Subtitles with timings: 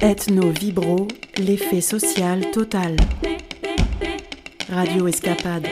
[0.00, 2.96] Ethno Vibro, l'effet social total.
[4.68, 5.66] Radio Escapade.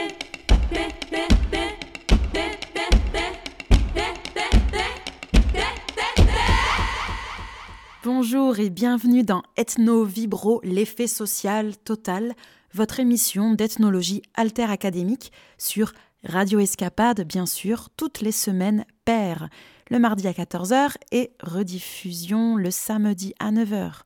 [8.03, 12.33] Bonjour et bienvenue dans Ethno Vibro, l'effet social total,
[12.73, 19.49] votre émission d'ethnologie alter académique sur Radio Escapade, bien sûr, toutes les semaines paires
[19.89, 24.01] le mardi à 14h et rediffusion le samedi à 9h.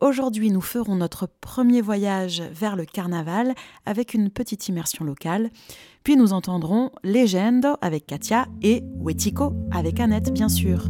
[0.00, 3.54] Aujourd'hui, nous ferons notre premier voyage vers le carnaval
[3.86, 5.50] avec une petite immersion locale.
[6.04, 10.88] Puis nous entendrons Légende avec Katia et Wetiko avec Annette, bien sûr.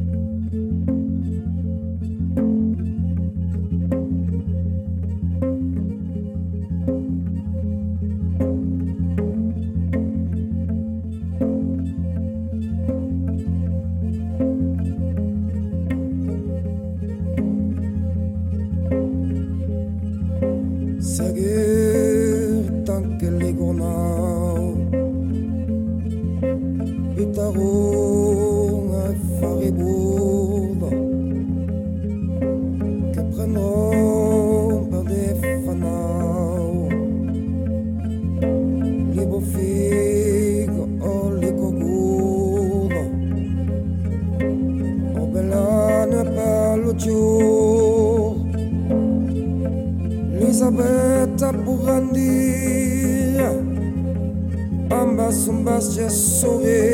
[55.84, 56.85] just so big.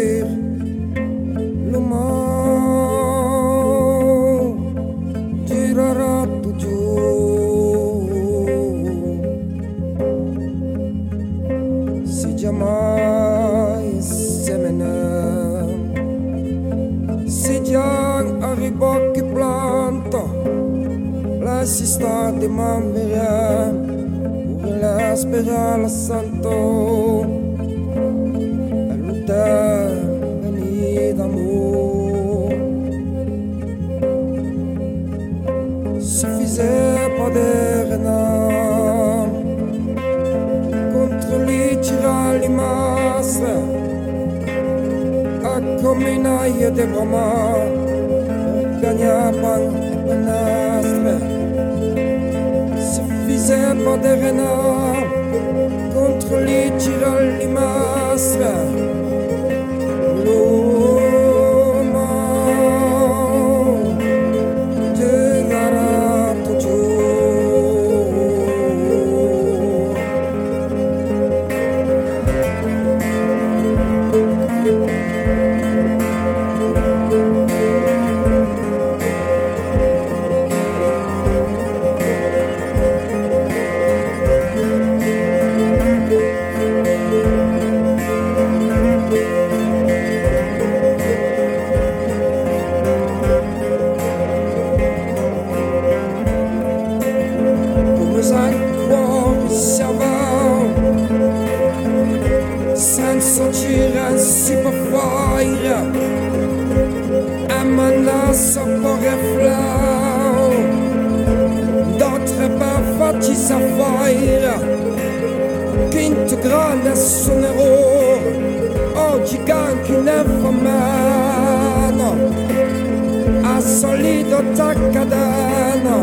[124.02, 125.96] lida tacka däna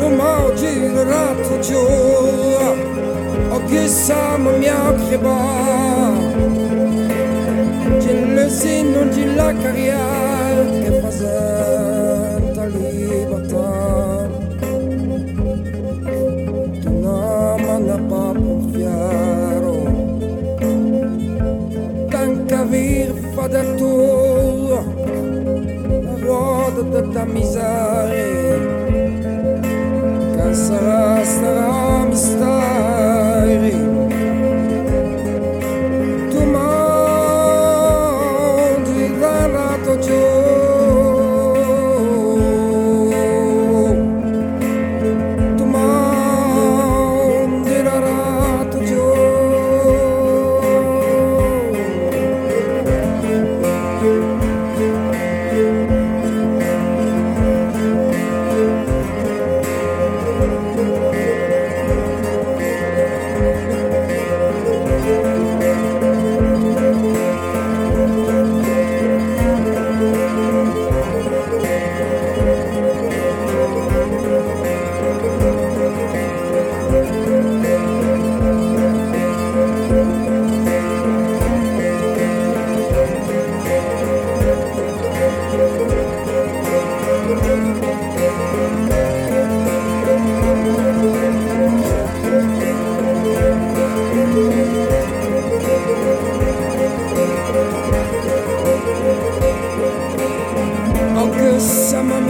[0.00, 0.74] Rumođi
[1.10, 2.68] ratu čuva
[3.56, 5.38] Ogi samo mjakljeba
[8.04, 11.83] Gjelësin unë gjila karjarë ke fazër
[27.26, 28.26] mizare
[30.36, 31.83] Kasara, sara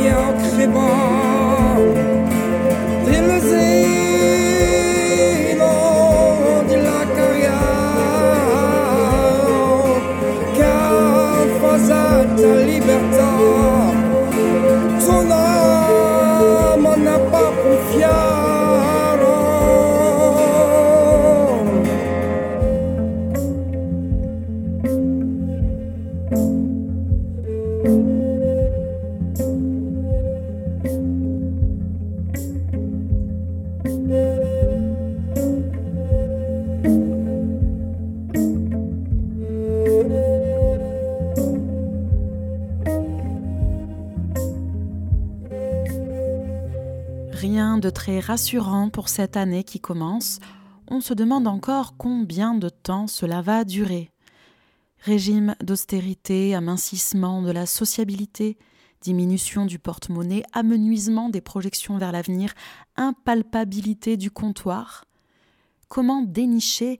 [0.04, 1.33] io crebo
[48.24, 50.38] rassurant pour cette année qui commence,
[50.88, 54.10] on se demande encore combien de temps cela va durer.
[55.00, 58.56] Régime d'austérité, amincissement de la sociabilité,
[59.02, 62.54] diminution du porte-monnaie, amenuisement des projections vers l'avenir,
[62.96, 65.04] impalpabilité du comptoir.
[65.88, 66.98] Comment dénicher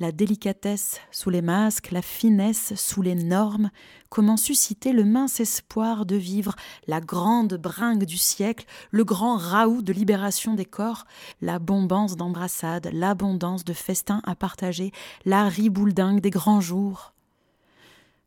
[0.00, 3.70] la délicatesse sous les masques, la finesse sous les normes,
[4.08, 6.54] comment susciter le mince espoir de vivre
[6.86, 11.04] la grande bringue du siècle, le grand raout de libération des corps,
[11.40, 14.92] l'abondance d'embrassades, l'abondance de festins à partager,
[15.24, 17.12] la ribouledingue des grands jours.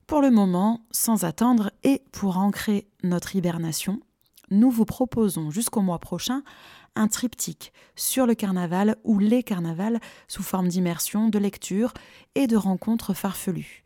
[0.07, 3.99] Pour le moment, sans attendre et pour ancrer notre hibernation,
[4.49, 6.43] nous vous proposons jusqu'au mois prochain
[6.97, 11.93] un triptyque sur le carnaval ou les carnavals sous forme d'immersion, de lecture
[12.35, 13.83] et de rencontres farfelues.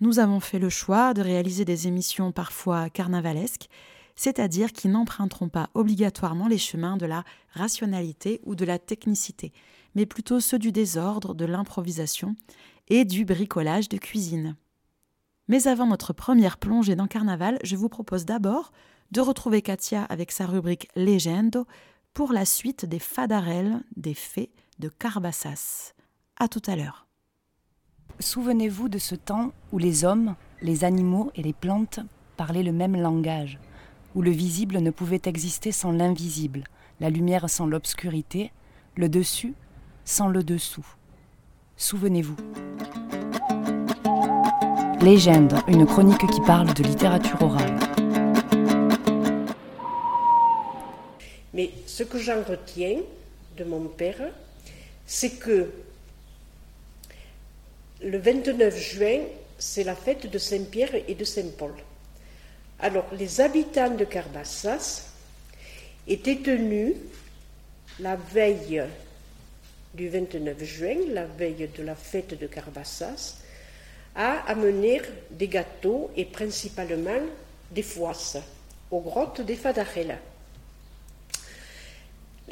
[0.00, 3.68] Nous avons fait le choix de réaliser des émissions parfois carnavalesques,
[4.16, 9.52] c'est-à-dire qui n'emprunteront pas obligatoirement les chemins de la rationalité ou de la technicité,
[9.94, 12.34] mais plutôt ceux du désordre, de l'improvisation
[12.88, 14.56] et du bricolage de cuisine.
[15.48, 18.72] Mais avant notre première plongée dans Carnaval, je vous propose d'abord
[19.10, 21.66] de retrouver Katia avec sa rubrique Legendo
[22.14, 25.94] pour la suite des fadarelles des fées de Carbassas.
[26.38, 27.06] À tout à l'heure.
[28.20, 32.00] Souvenez-vous de ce temps où les hommes, les animaux et les plantes
[32.36, 33.58] parlaient le même langage,
[34.14, 36.64] où le visible ne pouvait exister sans l'invisible,
[37.00, 38.52] la lumière sans l'obscurité,
[38.96, 39.54] le dessus
[40.04, 40.86] sans le dessous.
[41.76, 42.36] Souvenez-vous.
[45.00, 47.91] Légende, une chronique qui parle de littérature orale.
[51.92, 53.00] Ce que j'en retiens
[53.58, 54.30] de mon père,
[55.06, 55.70] c'est que
[58.00, 59.20] le 29 juin,
[59.58, 61.74] c'est la fête de Saint-Pierre et de Saint-Paul.
[62.80, 65.12] Alors, les habitants de Carbassas
[66.08, 66.94] étaient tenus
[68.00, 68.84] la veille
[69.92, 73.36] du 29 juin, la veille de la fête de Carbassas,
[74.14, 77.20] à amener des gâteaux et principalement
[77.70, 78.38] des foisses
[78.90, 80.31] aux grottes des Fadarella.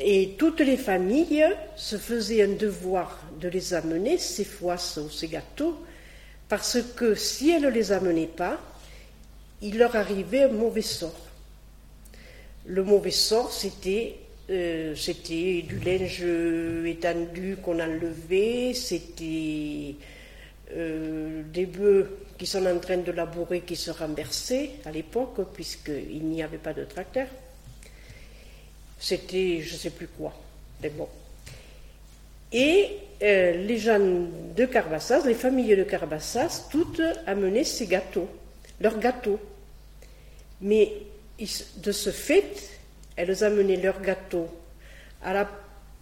[0.02, 1.44] Et toutes les familles
[1.76, 5.78] se faisaient un devoir de les amener, ces foisses ou ces gâteaux,
[6.48, 8.58] parce que si elles ne les amenaient pas,
[9.60, 11.26] il leur arrivait un mauvais sort.
[12.64, 14.16] Le mauvais sort, c'était
[14.48, 16.24] euh, du linge
[16.86, 19.96] étendu qu'on enlevait, c'était
[20.74, 26.24] euh, des bœufs qui sont en train de labourer qui se renversaient à l'époque, puisqu'il
[26.24, 27.26] n'y avait pas de tracteur.
[29.00, 30.32] C'était je ne sais plus quoi.
[30.82, 31.08] Mais bon.
[32.52, 38.28] Et euh, les gens de Carbassas, les familles de Carbassas, toutes amenaient ces gâteaux,
[38.80, 39.40] leurs gâteaux.
[40.60, 40.92] Mais
[41.78, 42.70] de ce fait,
[43.16, 44.48] elles amenaient leurs gâteaux
[45.22, 45.48] à la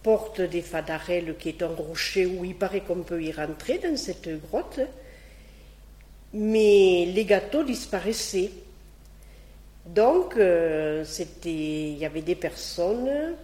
[0.03, 3.95] porte des Fadarelles, qui est un rocher où il paraît qu'on peut y rentrer dans
[3.97, 4.79] cette grotte.
[6.33, 8.51] Mais les gâteaux disparaissaient.
[9.95, 11.03] Donc, euh,
[11.45, 13.35] il y avait des personnes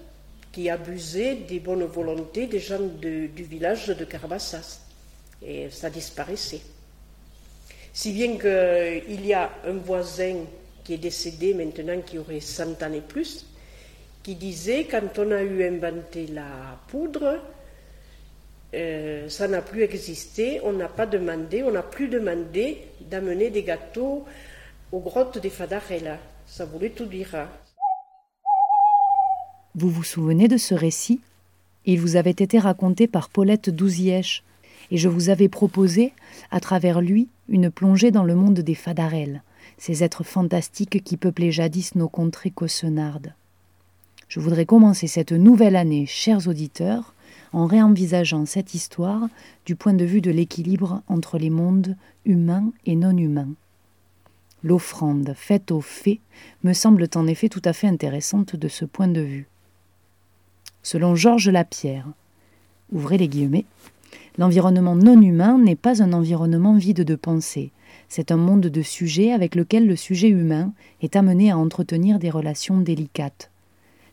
[0.52, 4.82] qui abusaient des bonnes volontés des gens du village de Carabassas.
[5.46, 6.62] Et ça disparaissait.
[7.92, 10.46] Si bien qu'il y a un voisin
[10.84, 13.46] qui est décédé maintenant, qui aurait 100 ans et plus,
[14.22, 17.40] qui disait quand on a eu inventé la poudre,
[18.74, 23.64] euh, ça n'a plus existé, on n'a pas demandé, on n'a plus demandé d'amener des
[23.64, 24.26] gâteaux
[24.92, 26.20] aux grottes des Fadarella.
[26.48, 27.34] Ça voulait tout dire.
[27.36, 27.48] Hein.
[29.74, 31.20] Vous vous souvenez de ce récit?
[31.86, 34.44] Il vous avait été raconté par Paulette Douzièche,
[34.92, 36.14] et je vous avais proposé,
[36.52, 39.44] à travers lui, une plongée dans le monde des Fadarelles,
[39.78, 43.34] ces êtres fantastiques qui peuplaient jadis nos contrées caussonardes.
[44.28, 47.14] Je voudrais commencer cette nouvelle année, chers auditeurs,
[47.54, 49.28] en réenvisageant cette histoire
[49.66, 53.54] du point de vue de l'équilibre entre les mondes humains et non humains.
[54.66, 56.20] L'offrande faite aux fées
[56.64, 59.48] me semble en effet tout à fait intéressante de ce point de vue.
[60.82, 62.08] Selon Georges Lapierre,
[62.92, 63.66] ouvrez les guillemets,
[64.40, 67.72] l'environnement non humain n'est pas un environnement vide de pensée,
[68.10, 72.32] c'est un monde de sujets avec lequel le sujet humain est amené à entretenir des
[72.32, 73.52] relations délicates.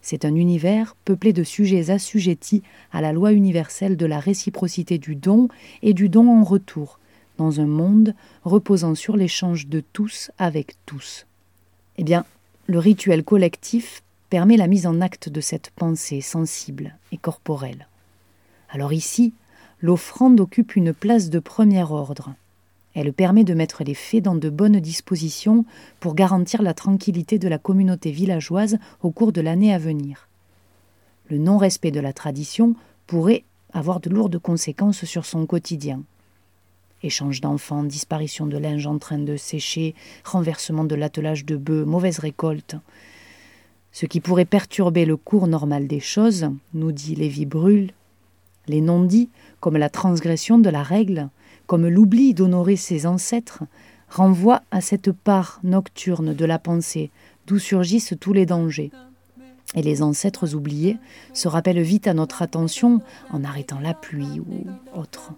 [0.02, 5.14] C'est un univers peuplé de sujets assujettis à la loi universelle de la réciprocité du
[5.14, 5.48] don
[5.82, 6.98] et du don en retour,
[7.42, 11.26] dans un monde reposant sur l'échange de tous avec tous.
[11.98, 12.24] Eh bien,
[12.66, 17.88] le rituel collectif permet la mise en acte de cette pensée sensible et corporelle.
[18.70, 19.34] Alors ici,
[19.80, 22.32] l'offrande occupe une place de premier ordre.
[22.94, 25.64] Elle permet de mettre les faits dans de bonnes dispositions
[25.98, 30.28] pour garantir la tranquillité de la communauté villageoise au cours de l'année à venir.
[31.28, 32.76] Le non-respect de la tradition
[33.08, 36.02] pourrait avoir de lourdes conséquences sur son quotidien.
[37.02, 39.94] Échange d'enfants, disparition de linge en train de sécher,
[40.24, 42.76] renversement de l'attelage de bœufs, mauvaise récolte.
[43.90, 47.90] Ce qui pourrait perturber le cours normal des choses, nous dit Lévi Brûle,
[48.68, 49.30] les non-dits,
[49.60, 51.28] comme la transgression de la règle,
[51.66, 53.64] comme l'oubli d'honorer ses ancêtres,
[54.08, 57.10] renvoient à cette part nocturne de la pensée
[57.46, 58.92] d'où surgissent tous les dangers.
[59.74, 60.98] Et les ancêtres oubliés
[61.32, 65.32] se rappellent vite à notre attention en arrêtant la pluie ou autre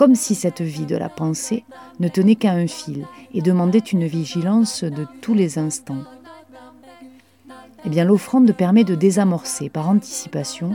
[0.00, 1.62] comme si cette vie de la pensée
[1.98, 3.04] ne tenait qu'à un fil
[3.34, 6.04] et demandait une vigilance de tous les instants.
[7.84, 10.74] Eh bien, l'offrande permet de désamorcer par anticipation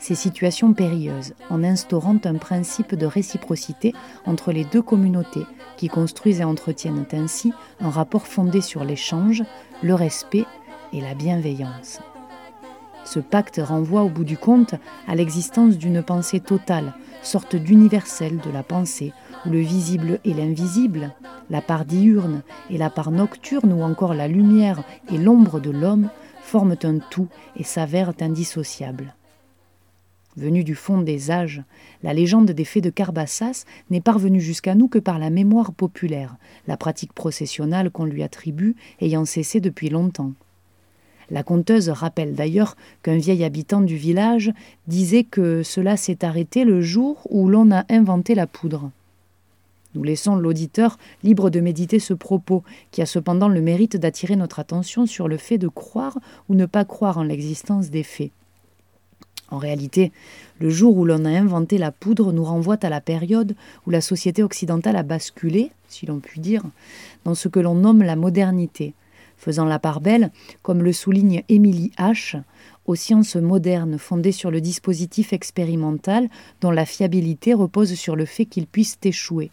[0.00, 3.94] ces situations périlleuses en instaurant un principe de réciprocité
[4.26, 9.44] entre les deux communautés qui construisent et entretiennent ainsi un rapport fondé sur l'échange,
[9.84, 10.46] le respect
[10.92, 12.00] et la bienveillance.
[13.04, 14.74] Ce pacte renvoie au bout du compte
[15.06, 19.12] à l'existence d'une pensée totale, sorte d'universel de la pensée,
[19.46, 21.12] où le visible et l'invisible,
[21.50, 24.82] la part diurne et la part nocturne, ou encore la lumière
[25.12, 26.08] et l'ombre de l'homme,
[26.42, 29.14] forment un tout et s'avèrent indissociables.
[30.36, 31.62] Venue du fond des âges,
[32.02, 36.36] la légende des fées de Carbassas n'est parvenue jusqu'à nous que par la mémoire populaire,
[36.66, 40.32] la pratique processionnelle qu'on lui attribue ayant cessé depuis longtemps.
[41.34, 44.52] La conteuse rappelle d'ailleurs qu'un vieil habitant du village
[44.86, 48.92] disait que cela s'est arrêté le jour où l'on a inventé la poudre.
[49.96, 52.62] Nous laissons l'auditeur libre de méditer ce propos,
[52.92, 56.66] qui a cependant le mérite d'attirer notre attention sur le fait de croire ou ne
[56.66, 58.30] pas croire en l'existence des faits.
[59.50, 60.12] En réalité,
[60.60, 63.56] le jour où l'on a inventé la poudre nous renvoie à la période
[63.88, 66.62] où la société occidentale a basculé, si l'on peut dire,
[67.24, 68.94] dans ce que l'on nomme la modernité,
[69.36, 70.30] faisant la part belle,
[70.62, 72.40] comme le souligne Émilie H.,
[72.86, 76.28] aux sciences modernes fondées sur le dispositif expérimental
[76.60, 79.50] dont la fiabilité repose sur le fait qu'il puisse échouer.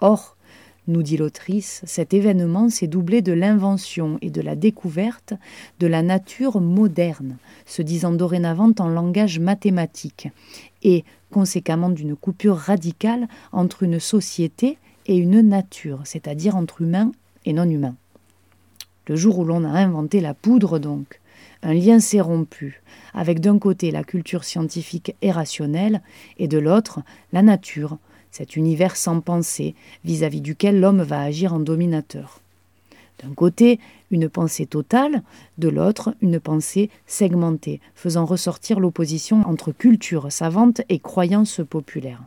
[0.00, 0.36] Or,
[0.86, 5.32] nous dit l'autrice, cet événement s'est doublé de l'invention et de la découverte
[5.80, 10.28] de la nature moderne, se disant dorénavant en langage mathématique,
[10.82, 17.12] et conséquemment d'une coupure radicale entre une société et une nature, c'est-à-dire entre humains
[17.46, 17.96] et non humains
[19.06, 21.20] le jour où l'on a inventé la poudre donc,
[21.62, 22.82] un lien s'est rompu,
[23.14, 26.02] avec d'un côté la culture scientifique et rationnelle,
[26.38, 27.00] et de l'autre
[27.32, 27.98] la nature,
[28.30, 32.40] cet univers sans pensée vis-à-vis duquel l'homme va agir en dominateur.
[33.22, 33.78] D'un côté,
[34.10, 35.22] une pensée totale,
[35.56, 42.22] de l'autre, une pensée segmentée, faisant ressortir l'opposition entre culture savante et croyance populaire.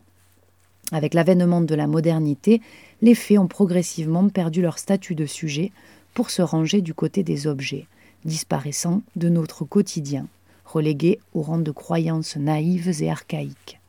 [0.91, 2.61] Avec l'avènement de la modernité,
[3.01, 5.71] les faits ont progressivement perdu leur statut de sujet,
[6.13, 7.87] pour se ranger du côté des objets,
[8.25, 10.27] disparaissant de notre quotidien,
[10.65, 13.79] relégués au rang de croyances naïves et archaïques.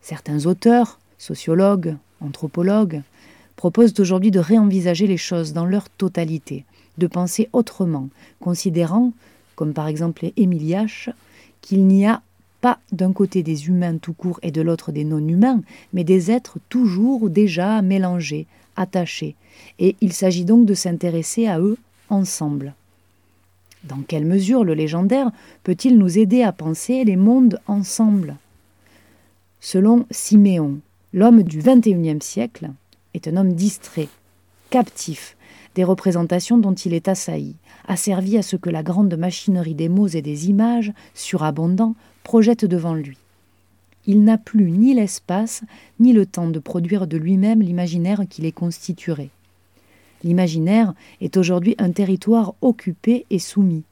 [0.00, 3.02] Certains auteurs, sociologues, anthropologues,
[3.56, 6.64] proposent aujourd'hui de réenvisager les choses dans leur totalité,
[6.98, 8.08] de penser autrement,
[8.40, 9.12] considérant,
[9.56, 10.86] comme par exemple Émile
[11.60, 12.22] qu'il n'y a
[12.64, 15.60] pas d'un côté des humains tout court et de l'autre des non-humains,
[15.92, 19.34] mais des êtres toujours déjà mélangés, attachés,
[19.78, 21.76] et il s'agit donc de s'intéresser à eux
[22.08, 22.72] ensemble.
[23.82, 25.30] Dans quelle mesure le légendaire
[25.62, 28.36] peut-il nous aider à penser les mondes ensemble?
[29.60, 30.78] Selon Siméon,
[31.12, 32.70] l'homme du XXIe siècle
[33.12, 34.08] est un homme distrait,
[34.70, 35.36] captif
[35.74, 37.56] des représentations dont il est assailli,
[37.88, 42.94] asservi à ce que la grande machinerie des mots et des images, surabondants, projette devant
[42.94, 43.18] lui
[44.06, 45.62] il n'a plus ni l'espace
[45.98, 49.30] ni le temps de produire de lui-même l'imaginaire qui les constituerait.
[50.22, 53.84] L'imaginaire est aujourd'hui un territoire occupé et soumis.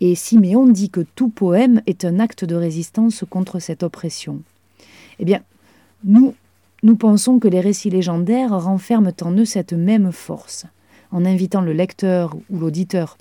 [0.00, 4.40] Et Siméon dit que tout poème est un acte de résistance contre cette oppression.
[5.18, 5.42] Eh bien,
[6.04, 6.34] nous,
[6.82, 10.64] Nous pensons que les récits légendaires renferment en eux cette même force.
[11.12, 13.18] En invitant le lecteur ou l'auditeur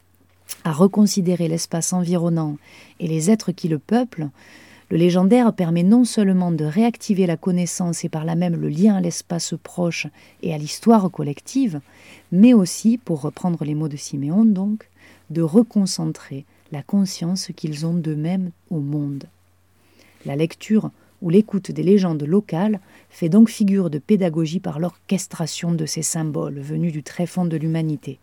[0.63, 2.57] à reconsidérer l'espace environnant
[2.99, 4.29] et les êtres qui le peuplent,
[4.91, 8.95] le légendaire permet non seulement de réactiver la connaissance et par là même le lien
[8.95, 10.07] à l'espace proche
[10.41, 11.79] et à l'histoire collective,
[12.31, 14.89] mais aussi, pour reprendre les mots de Siméon donc,
[15.29, 19.25] de reconcentrer la conscience qu'ils ont d'eux-mêmes au monde.
[20.25, 20.89] La lecture
[21.21, 26.59] ou l'écoute des légendes locales fait donc figure de pédagogie par l'orchestration de ces symboles
[26.59, 28.19] venus du tréfonds de l'humanité.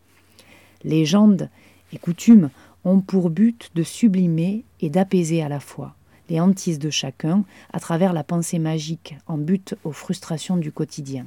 [0.84, 1.50] Légendes
[1.92, 2.50] et coutumes
[2.84, 5.94] ont pour but de sublimer et d'apaiser à la fois
[6.28, 11.26] les hantises de chacun à travers la pensée magique en but aux frustrations du quotidien.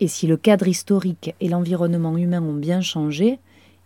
[0.00, 3.38] Et si le cadre historique et l'environnement humain ont bien changé,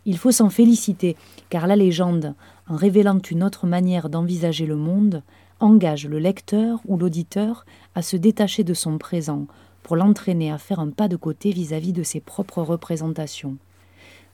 [0.05, 1.17] il faut s'en féliciter,
[1.49, 2.35] car la légende,
[2.69, 5.23] en révélant une autre manière d'envisager le monde,
[5.63, 7.65] engage le lecteur ou l'auditeur
[7.95, 9.47] à se détacher de son présent
[9.83, 13.57] pour l'entraîner à faire un pas de côté vis-à-vis -vis de ses propres représentations.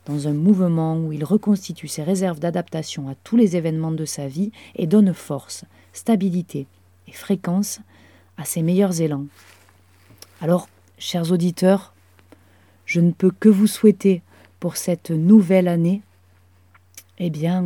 [0.06, 4.26] Dans un mouvement où il reconstitue ses réserves d'adaptation à tous les événements de sa
[4.26, 6.66] vie et donne force, stabilité
[7.06, 7.80] et fréquence
[8.36, 9.26] à ses meilleurs élans.
[10.40, 10.68] Alors,
[10.98, 11.92] chers auditeurs,
[12.86, 14.22] je ne peux que vous souhaiter
[14.60, 16.02] pour cette nouvelle année,
[17.18, 17.62] eh bien,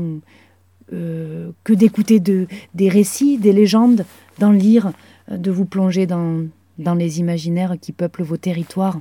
[0.93, 4.05] euh, que d'écouter de, des récits, des légendes,
[4.39, 4.93] d'en lire,
[5.31, 9.01] de vous plonger dans, les imaginaires qui peuplent vos territoires.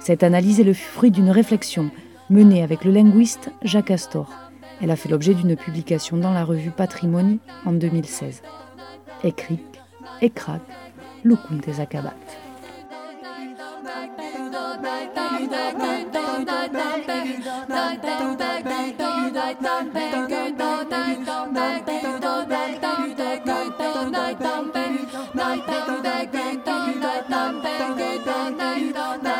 [0.00, 1.90] Cette analyse est le fruit d'une réflexion
[2.28, 4.30] menée avec le linguiste Jacques Astor.
[4.82, 8.42] Elle a fait l'objet d'une publication dans la revue Patrimony en 2016.
[9.24, 9.58] Écrit,
[10.22, 10.62] Ekrak,
[11.24, 12.14] Lukun des Akabat.
[29.22, 29.39] Night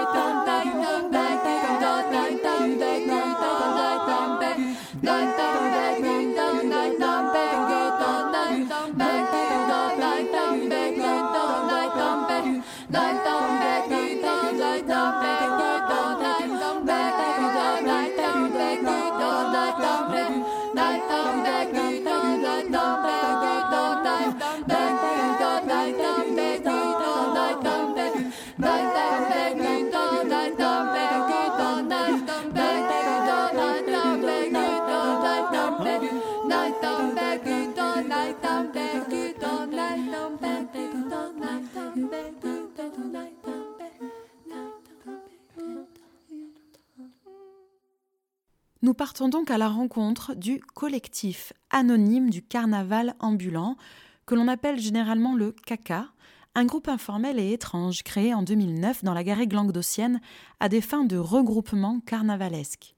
[48.83, 53.77] Nous partons donc à la rencontre du collectif anonyme du carnaval ambulant,
[54.25, 56.07] que l'on appelle généralement le CACA,
[56.55, 60.19] un groupe informel et étrange créé en 2009 dans la garrigue languedocienne
[60.59, 62.95] à des fins de regroupement carnavalesque.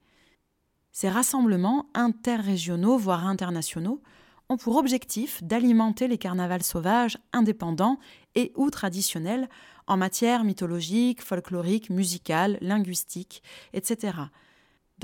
[0.94, 4.02] Ces rassemblements interrégionaux, voire internationaux,
[4.48, 8.00] ont pour objectif d'alimenter les carnavals sauvages indépendants
[8.36, 9.50] et ou traditionnels
[9.88, 13.44] en matière mythologique, folklorique, musicale, linguistique,
[13.74, 14.14] etc.,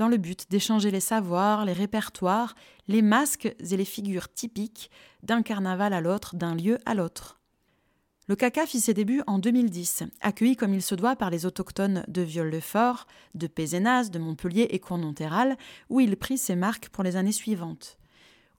[0.00, 2.54] dans le but d'échanger les savoirs, les répertoires,
[2.88, 4.90] les masques et les figures typiques
[5.22, 7.38] d'un carnaval à l'autre, d'un lieu à l'autre.
[8.26, 12.02] Le CACA fit ses débuts en 2010, accueilli comme il se doit par les autochtones
[12.08, 15.58] de Viol-le-Fort, de Pézenas, de Montpellier et Cournonterral,
[15.90, 17.99] où il prit ses marques pour les années suivantes.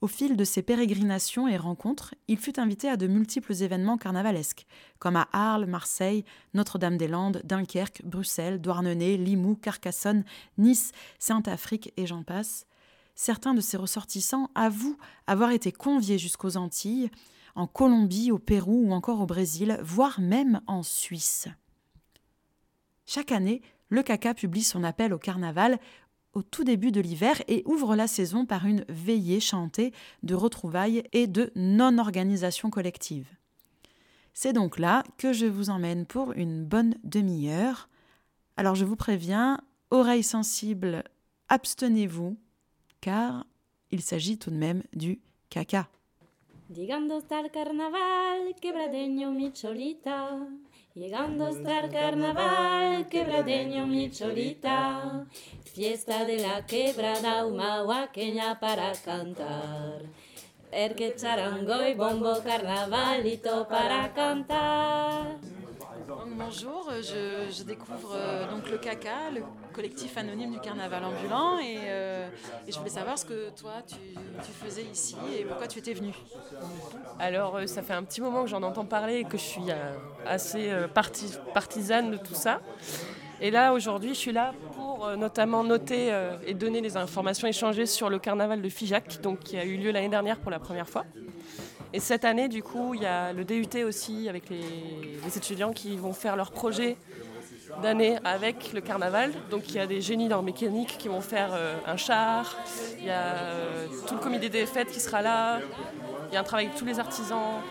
[0.02, 4.66] Au fil de ses pérégrinations et rencontres, il fut invité à de multiples événements carnavalesques,
[4.98, 10.24] comme à Arles, Marseille, Notre-Dame-des-Landes, Dunkerque, Bruxelles, Douarnenez, Limoux, Carcassonne,
[10.58, 12.66] Nice, Sainte-Afrique et j'en passe.
[13.14, 17.08] Certains de ses ressortissants avouent avoir été conviés jusqu'aux Antilles,
[17.54, 21.46] en Colombie, au Pérou ou encore au Brésil, voire même en Suisse.
[23.06, 23.62] Chaque année,
[23.92, 25.78] le CACA publie son appel au carnaval
[26.32, 29.92] au tout début de l'hiver et ouvre la saison par une veillée chantée
[30.22, 33.28] de retrouvailles et de non-organisation collective.
[34.34, 37.88] C'est donc là que je vous emmène pour une bonne demi-heure.
[38.56, 39.58] Alors je vous préviens,
[39.90, 41.04] oreilles sensibles,
[41.48, 42.36] abstenez-vous,
[43.00, 43.44] car
[43.90, 45.88] il s'agit tout de même du caca.
[50.94, 55.24] Llegando hasta el carnaval, quebradeño mi cholita.
[55.64, 60.02] Fiesta de la quebrada humahuaqueña para cantar.
[60.70, 65.38] El que charango y bombo carnavalito para cantar.
[66.36, 72.28] Bonjour, je, découvre euh, donc le CACA, le collectif anonyme du carnaval ambulant, euh,
[72.66, 73.96] et, je voulais savoir ce que toi tu,
[74.64, 76.12] faisais ici et pourquoi tu étais venu.
[77.18, 79.70] Alors euh, ça fait un petit moment que j'en entends parler et que je suis
[80.26, 80.70] assez
[81.54, 82.60] partisane de tout ça.
[83.40, 86.12] Et là aujourd'hui je suis là pour notamment noter
[86.46, 89.90] et donner les informations échangées sur le carnaval de Figeac, donc qui a eu lieu
[89.90, 91.04] l'année dernière pour la première fois.
[91.94, 95.96] Et cette année, du coup, il y a le DUT aussi avec les, étudiants qui
[95.96, 96.96] vont faire leur projet
[97.82, 99.32] d'année avec le carnaval.
[99.50, 102.56] Donc il y a des génies dans mécanique qui vont faire euh, un char,
[102.98, 105.60] il y a euh, tout le comité des fêtes qui sera là,
[106.28, 107.62] il y a un travail avec tous les artisans,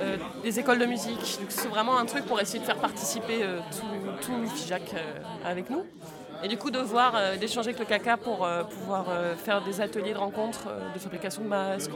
[0.00, 1.38] euh, des écoles de musique.
[1.48, 4.94] c'est vraiment un truc pour essayer de faire participer tout, tout le FIJAC
[5.44, 5.84] avec nous.
[6.44, 9.62] Et du coup, de voir, euh, d'échanger avec le caca pour euh, pouvoir euh, faire
[9.62, 11.92] des ateliers de rencontres, de fabrication de masques,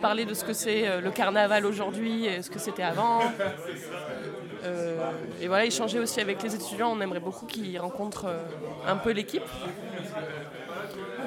[0.00, 3.20] parler de ce que c'est le carnaval aujourd'hui et ce que c'était avant.
[5.40, 6.92] et voilà, échanger aussi avec les étudiants.
[6.94, 8.30] On aimerait beaucoup qu'ils rencontrent
[8.86, 9.48] un peu l'équipe.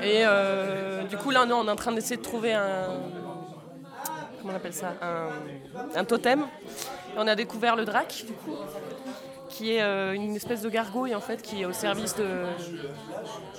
[0.04, 0.24] Et
[1.10, 2.90] du coup, là, on est en train d'essayer de trouver un.
[4.40, 6.46] Comment on appelle ça un, un totem.
[7.18, 8.56] on a découvert le drac, du coup
[9.50, 12.46] qui est euh, une espèce de gargouille en fait qui est au service de,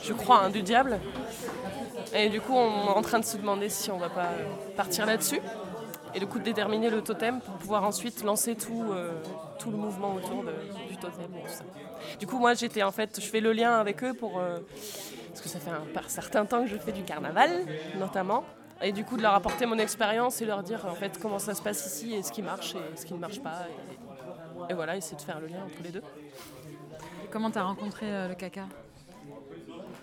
[0.03, 0.99] je crois, hein, du diable.
[2.15, 4.31] Et du coup, on est en train de se demander si on va pas
[4.77, 5.41] partir là-dessus
[6.15, 9.13] et du coup de déterminer le totem pour pouvoir ensuite lancer tout, euh,
[9.59, 10.45] tout le mouvement autour
[10.89, 11.31] du totem.
[12.19, 14.59] Du coup, moi, j'étais en fait, je fais le lien avec eux pour euh,
[15.29, 17.51] parce que ça fait un, certain temps que je fais du carnaval,
[17.99, 18.45] notamment.
[18.83, 21.55] Et du coup, de leur apporter mon expérience et leur dire en fait comment ça
[21.55, 23.67] se passe ici et ce qui marche et ce qui ne marche pas.
[24.75, 26.03] Voilà, essayer de faire le lien entre les deux.
[27.31, 28.67] comment tu as rencontré euh, le caca?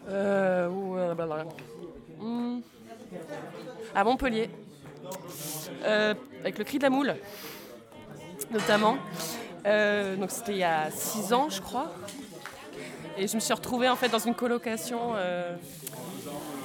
[0.09, 0.69] Euh,
[2.19, 2.61] hmm.
[3.95, 4.49] À Montpellier.
[5.83, 7.15] Euh, avec le cri de la moule,
[8.51, 8.97] notamment.
[9.63, 11.91] donc c'était il y a six ans, je crois.
[13.17, 15.13] Et je me suis retrouvée en fait dans une colocation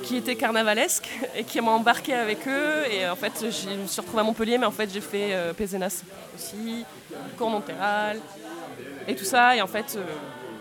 [0.02, 2.84] qui était carnavalesque et qui m'a embarqué avec eux.
[2.90, 5.52] Et en fait, je me suis retrouvée à Montpellier, mais en fait, j'ai fait euh,
[5.52, 6.02] Pézenas
[6.34, 6.84] aussi,
[7.38, 8.18] Cour-Montéral
[9.06, 9.56] et tout ça.
[9.56, 10.04] Et en fait, euh,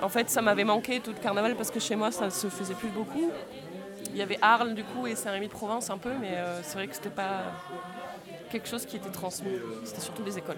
[0.03, 2.47] en fait ça m'avait manqué tout le carnaval parce que chez moi, ça ne se
[2.47, 3.31] faisait plus beaucoup.
[4.11, 6.95] Il y avait Arles du coup et Saint-Rémy-de-Provence un peu, mais euh, c'est vrai que
[6.95, 7.43] c'était pas
[8.51, 9.53] quelque chose qui était transmis.
[9.85, 10.57] C'était surtout des écoles.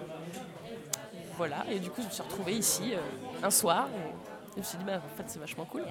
[1.38, 2.94] Voilà, et du coup, je me suis retrouvée ici
[3.42, 3.88] un soir.
[4.56, 5.82] Je me bah, en fait, c'est vachement cool.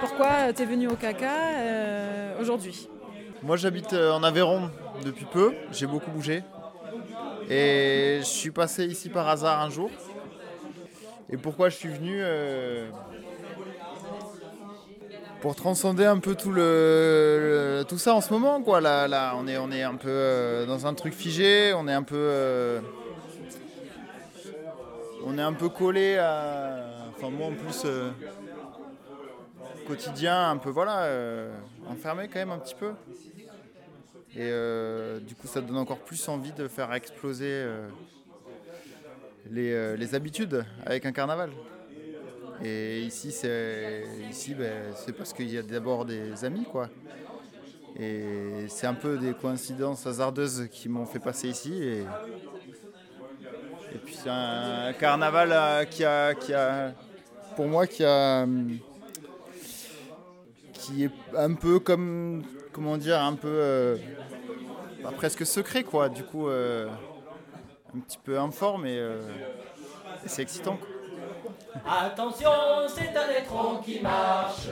[0.00, 2.88] Pourquoi tu es venu au caca euh, aujourd'hui?
[3.42, 4.70] Moi j'habite euh, en Aveyron
[5.04, 6.42] depuis peu, j'ai beaucoup bougé.
[7.48, 9.90] Et je suis passé ici par hasard un jour.
[11.30, 12.88] Et pourquoi je suis venu euh,
[15.40, 18.62] Pour transcender un peu tout, le, tout ça en ce moment.
[18.62, 18.80] Quoi.
[18.80, 22.02] Là, on, est, on est un peu euh, dans un truc figé, on est un
[22.02, 22.80] peu...
[25.26, 26.84] on est un peu collé à...
[27.16, 27.84] Enfin moi en plus
[29.90, 31.08] quotidien un peu voilà
[31.88, 32.92] enfermé quand même un petit peu
[34.32, 37.88] et euh, du coup, ça donne encore plus envie de faire exploser euh,
[39.56, 41.50] euh, les, habitudes avec un carnaval.
[42.62, 46.88] Et ici, c'est ici, ben, c'est parce qu'il y a d'abord des amis, quoi.
[47.98, 51.82] Et c'est un peu des coïncidences hasardeuses qui m'ont fait passer ici.
[51.82, 52.04] Et,
[53.92, 56.92] et puis c'est un carnaval qui a, qui a,
[57.56, 58.46] pour moi, qui a,
[60.80, 63.98] qui est un peu comme, comment dire, un peu
[65.02, 66.08] bah, presque secret, quoi.
[66.08, 66.86] Du coup, euh,
[67.94, 69.20] un petit peu informe mais euh,
[70.26, 70.78] c'est excitant.
[71.88, 72.50] Attention,
[72.88, 74.68] c'est un étron qui marche.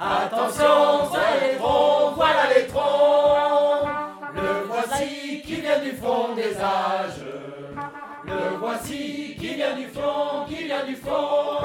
[0.00, 3.88] Attention, c'est un étron, voilà l'étron.
[4.34, 7.24] Le voici qui vient du fond des âges.
[8.24, 11.58] Le voici qui vient du fond, qui vient du fond.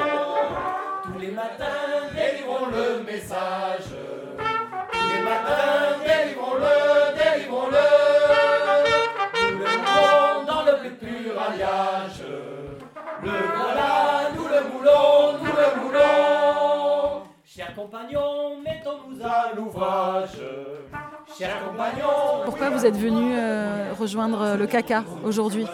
[1.38, 3.90] Tous les matins, les livrons message.
[4.92, 6.76] Tous les matins, délivrons-le,
[7.16, 7.88] délivrons-le.
[9.52, 12.24] Nous le moulons dans le plus pur alliage.
[13.22, 17.22] Le voilà, nous le moulons, nous le moulons.
[17.46, 20.42] Chers compagnons, mettons-nous à l'ouvrage.
[21.38, 22.46] Chers compagnons.
[22.46, 25.68] Pourquoi vous êtes venu euh, rejoindre le caca aujourd'hui?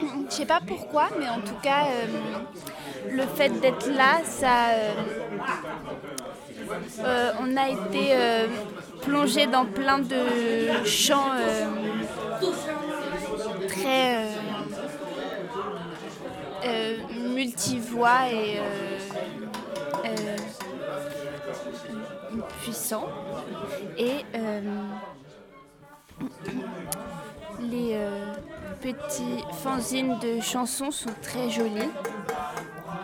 [0.00, 2.06] Je sais pas pourquoi, mais en tout cas, euh,
[3.08, 4.70] le fait d'être là, ça.
[4.70, 4.92] euh,
[7.00, 8.46] euh, on a été euh,
[9.02, 11.66] plongé dans plein de champs euh,
[13.68, 14.26] très
[17.34, 18.60] multivoix et
[22.62, 23.08] puissants.
[23.98, 24.24] Et
[27.60, 27.96] les
[28.80, 31.90] petits fanzines de chansons sont très jolis.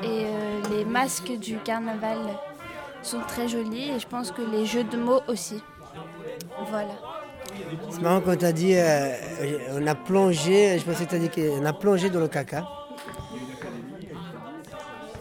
[0.02, 2.18] Et euh, les masques du carnaval
[3.02, 3.90] sont très jolis.
[3.90, 5.62] Et je pense que les jeux de mots aussi.
[6.68, 6.94] Voilà.
[7.90, 9.14] C'est marrant quand tu as dit euh,
[9.72, 12.66] on a plongé, je pensais que tu as dit qu'on a plongé dans le caca.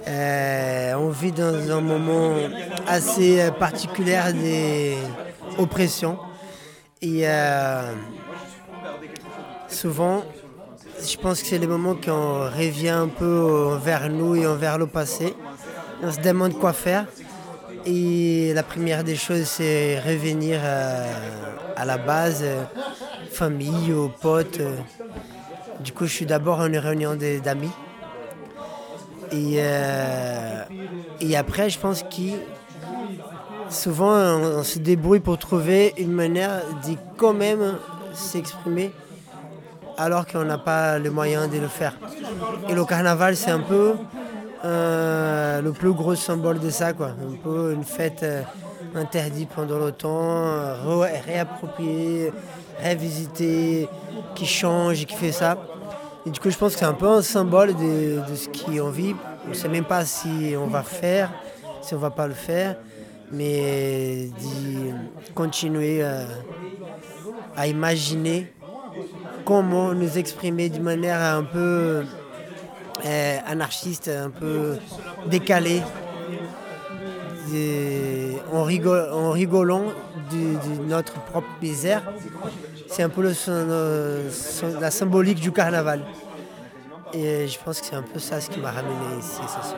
[0.07, 2.35] Euh, on vit dans un moment
[2.87, 4.97] assez particulier des
[5.57, 6.19] oppressions.
[7.01, 7.25] Et
[9.67, 10.23] souvent,
[11.07, 14.87] je pense que c'est les moments qu'on revient un peu vers nous et vers le
[14.87, 15.35] passé.
[16.01, 17.05] On se demande quoi faire.
[17.85, 21.05] Et la première des choses, c'est revenir euh,
[21.75, 22.63] à la base, euh,
[23.31, 24.59] famille, aux potes.
[25.81, 27.69] Du coup, je suis d'abord en réunion d'amis.
[29.31, 30.63] Et, euh,
[31.21, 32.31] et après, je pense que
[33.69, 37.77] souvent, on, on se débrouille pour trouver une manière de quand même
[38.13, 38.91] s'exprimer
[39.97, 41.93] alors qu'on n'a pas les moyens de le faire.
[42.69, 43.93] Et le carnaval, c'est un peu
[44.63, 47.09] euh, le plus gros symbole de ça, quoi.
[47.09, 48.41] Un peu une fête euh,
[48.95, 52.31] interdite pendant le temps, euh, réappropriée,
[52.79, 53.87] révisitée,
[54.33, 55.57] qui change, qui fait ça.
[56.25, 59.15] Et du coup, je pense que c'est un peu un symbole de, ce qu'on vit.
[59.45, 61.31] On ne sait même pas si on va faire,
[61.81, 62.77] si on va pas le faire,
[63.31, 64.91] mais d'y
[65.35, 66.03] continuer
[67.55, 68.51] à imaginer
[69.45, 72.03] comment nous exprimer d'une manière un peu
[73.05, 74.77] euh, anarchiste, un peu
[75.27, 75.81] décalée,
[78.51, 79.83] en, rigol- en rigolant
[80.31, 82.01] de, notre propre misère.
[82.87, 84.29] C'est un peu euh,
[84.81, 86.01] la symbolique du carnaval.
[87.13, 89.77] Et je pense que c'est un peu ça ce qui m'a ramené ici, c'est sûr.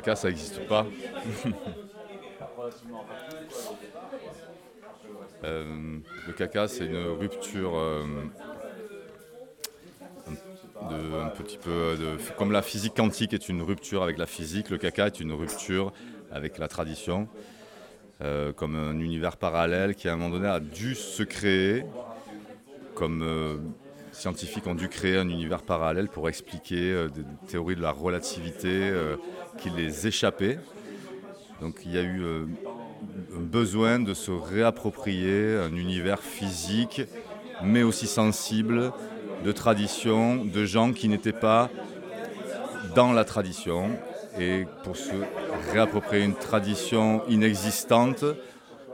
[0.00, 0.86] Le caca, ça n'existe pas.
[5.42, 8.04] Euh, le caca, c'est une rupture euh,
[10.90, 14.68] de, un petit peu de, comme la physique quantique est une rupture avec la physique,
[14.68, 15.94] le caca est une rupture
[16.30, 17.26] avec la tradition,
[18.20, 21.86] euh, comme un univers parallèle qui à un moment donné a dû se créer,
[22.94, 23.72] comme
[24.20, 28.68] scientifiques ont dû créer un univers parallèle pour expliquer euh, des théories de la relativité
[28.68, 29.16] euh,
[29.58, 30.58] qui les échappaient.
[31.62, 32.44] Donc il y a eu euh,
[33.34, 37.02] un besoin de se réapproprier un univers physique,
[37.62, 38.92] mais aussi sensible,
[39.42, 41.70] de tradition, de gens qui n'étaient pas
[42.94, 43.88] dans la tradition.
[44.38, 45.14] Et pour se
[45.72, 48.24] réapproprier une tradition inexistante,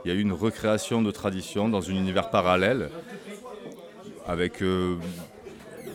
[0.05, 2.89] il y a eu une recréation de tradition dans un univers parallèle,
[4.27, 4.95] avec euh,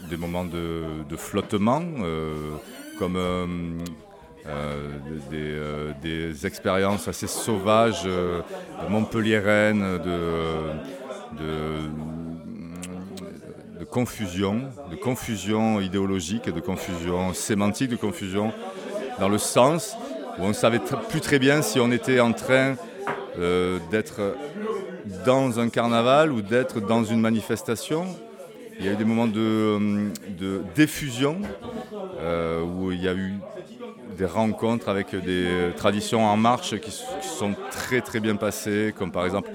[0.08, 2.52] des moments de, flottement, euh,
[2.98, 4.98] comme euh,
[6.02, 8.08] des, expériences assez sauvages,
[8.88, 10.72] montpelliéraines, de,
[13.90, 18.52] confusion, de confusion idéologique, de confusion sémantique, de confusion
[19.20, 19.96] dans le sens
[20.38, 22.76] où on ne savait plus très bien si on était en train
[23.90, 24.34] d'être
[25.24, 28.06] dans un carnaval ou d'être dans une manifestation.
[28.78, 31.36] Il y a eu des moments de, de diffusion
[32.20, 33.34] euh, où il y a eu
[34.16, 39.24] des rencontres avec des traditions en marche qui, sont très très bien passées, comme par
[39.24, 39.50] exemple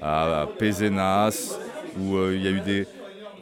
[0.00, 1.58] à Pézenas,
[1.98, 2.86] où euh, il y a eu des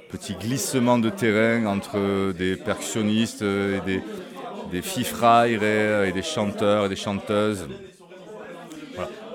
[0.08, 4.02] petits glissements de terrain entre des percussionnistes et des,
[4.70, 7.66] des et, des chanteurs et des chanteuses.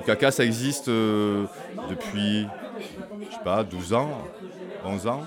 [0.02, 1.46] Caca, ça existe euh,
[1.90, 2.48] depuis,
[2.80, 4.28] je sais pas, 12 ans,
[4.86, 5.24] 11 ans.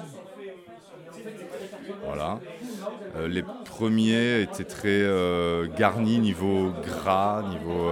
[2.04, 2.40] Voilà.
[3.16, 7.90] Euh, les premiers étaient très euh, garnis niveau gras, niveau.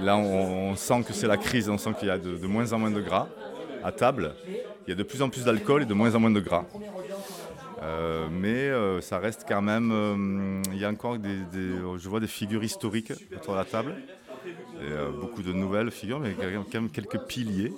[0.00, 2.78] là, on, sent que c'est la crise, on sent qu'il y a de, moins en
[2.78, 3.28] moins de gras
[3.84, 4.34] à table.
[4.86, 6.64] Il y a de plus en plus d'alcool et de moins en moins de gras.
[8.30, 10.62] mais ça reste quand même.
[10.72, 13.94] il y a encore des, Je vois des figures historiques autour de la table.
[14.90, 17.72] Euh, beaucoup de nouvelles figures, mais quand même quelques piliers.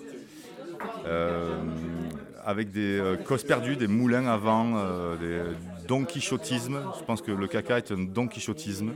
[1.06, 1.62] Euh,
[2.44, 4.74] avec des euh, causes perdues, des moulins avant,
[5.20, 5.42] des
[5.86, 6.80] don quichotisme.
[6.98, 8.92] Je pense que le caca est un don quichotisme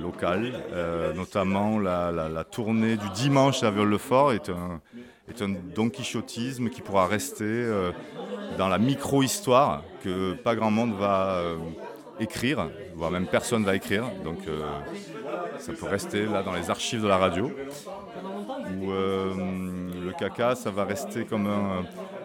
[0.00, 0.52] local,
[1.14, 4.80] notamment la, tournée du dimanche à Viol-le-Fort est un,
[5.28, 5.44] est
[5.74, 7.70] don quichotisme qui pourra rester
[8.58, 11.40] dans la micro-histoire que pas grand monde va
[12.18, 14.04] écrire, voire même personne va écrire.
[14.24, 14.40] Donc
[15.58, 17.50] ça peut rester là dans les archives de la radio.
[18.76, 21.46] Où euh, le caca, ça va rester comme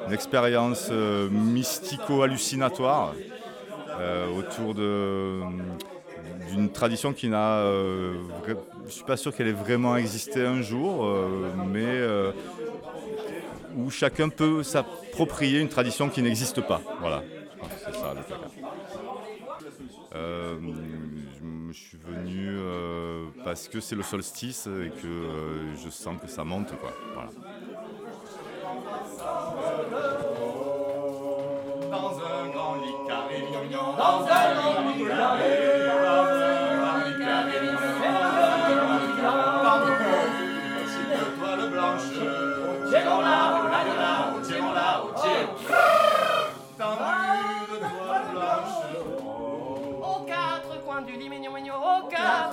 [0.08, 3.14] une expérience euh, mystico-hallucinatoire
[4.00, 7.64] euh, autour d'une tradition qui n'a.
[7.64, 8.54] je
[8.86, 11.08] ne suis pas sûr qu'elle ait vraiment existé un jour,
[11.72, 12.02] mais
[13.78, 16.82] où chacun peut s'approprier une tradition qui n'existe pas.
[17.00, 17.24] Voilà,
[17.78, 18.48] c'est ça le caca
[21.72, 26.28] je suis venu euh, parce que c'est le solstice et que euh, je sens que
[26.28, 26.72] ça monte.
[26.80, 26.94] Quoi.
[27.14, 27.30] Voilà.
[31.92, 35.89] Dans un grand lit carré, dans un grand lit carré,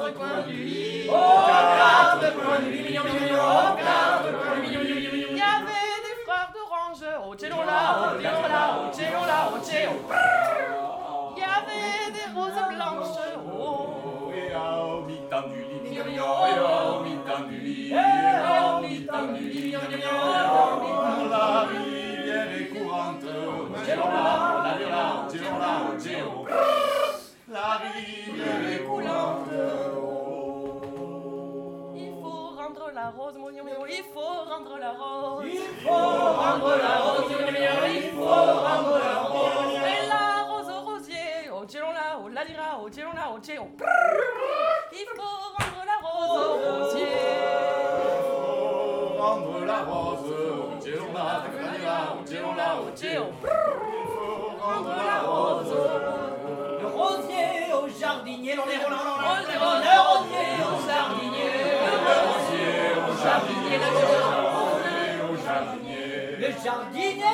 [0.06, 1.08] quatre coins du lit.
[1.08, 5.28] Aux quatre coins du lit, mignon, mignon, aux quatre coins du lit, mignon, mignon.
[5.30, 7.18] Il y avait des frères d'orange, là,
[7.64, 9.92] là, là, tchélo.
[11.36, 13.18] Il y avait des roses blanches,
[13.52, 14.32] oh.
[14.34, 17.92] Et au mi-temps du lit, mignon, mignon, et au mi-temps du lit,
[53.04, 53.30] au
[55.04, 55.74] la rose.
[56.82, 58.78] Au rosier rosier au jardinier, le rosier
[60.62, 61.50] au jardinier,
[61.84, 63.78] le rosier au jardinier,
[65.18, 67.25] le jardinier, le jardinier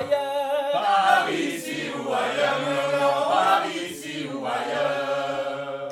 [0.00, 0.72] ailleurs.
[0.72, 5.88] Paris ici ou ailleurs, Paris ici ou ailleurs.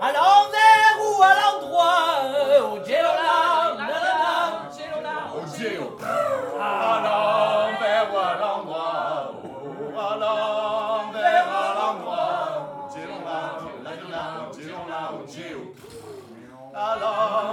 [0.00, 3.10] À l'envers ou à l'endroit, Dieu, la,
[3.76, 3.98] la, la,
[5.02, 5.80] la, oh Dieu.
[6.60, 6.62] À
[7.04, 9.32] l'envers ou à l'endroit,
[9.98, 13.40] à l'envers, à l'endroit, Dieu, la,
[13.84, 15.58] la, la, Dieu, la, Dieu.
[16.74, 17.49] À l'envers,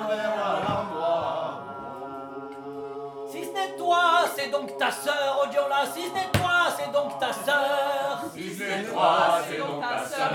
[4.48, 5.84] c'est donc ta sœur, Dieu, là.
[5.94, 8.24] Si ce n'est toi, c'est donc ta sœur.
[8.34, 10.27] Si ce n'est toi, c'est donc ta sœur.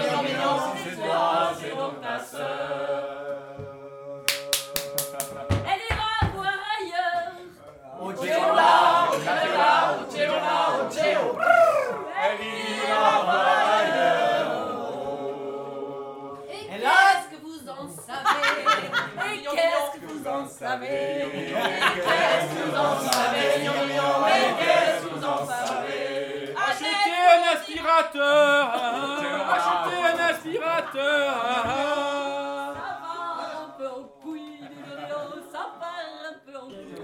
[26.56, 28.72] Achetez un aspirateur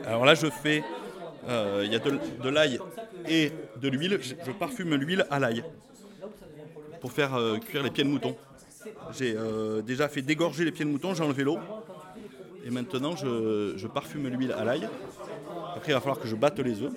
[0.07, 0.83] Alors là, je fais.
[1.49, 2.79] euh, Il y a de, l'ail
[3.29, 4.19] et de l'huile.
[4.23, 5.63] Je, je parfume l'huile à l'ail
[7.01, 8.37] pour faire euh, cuire les pieds de mouton.
[9.13, 11.59] J'ai euh, déjà fait dégorger les pieds de mouton, j'ai enlevé l'eau.
[12.65, 14.89] Et maintenant, je, je parfume l'huile à l'ail.
[15.77, 16.93] Après, il va falloir que je batte les œufs.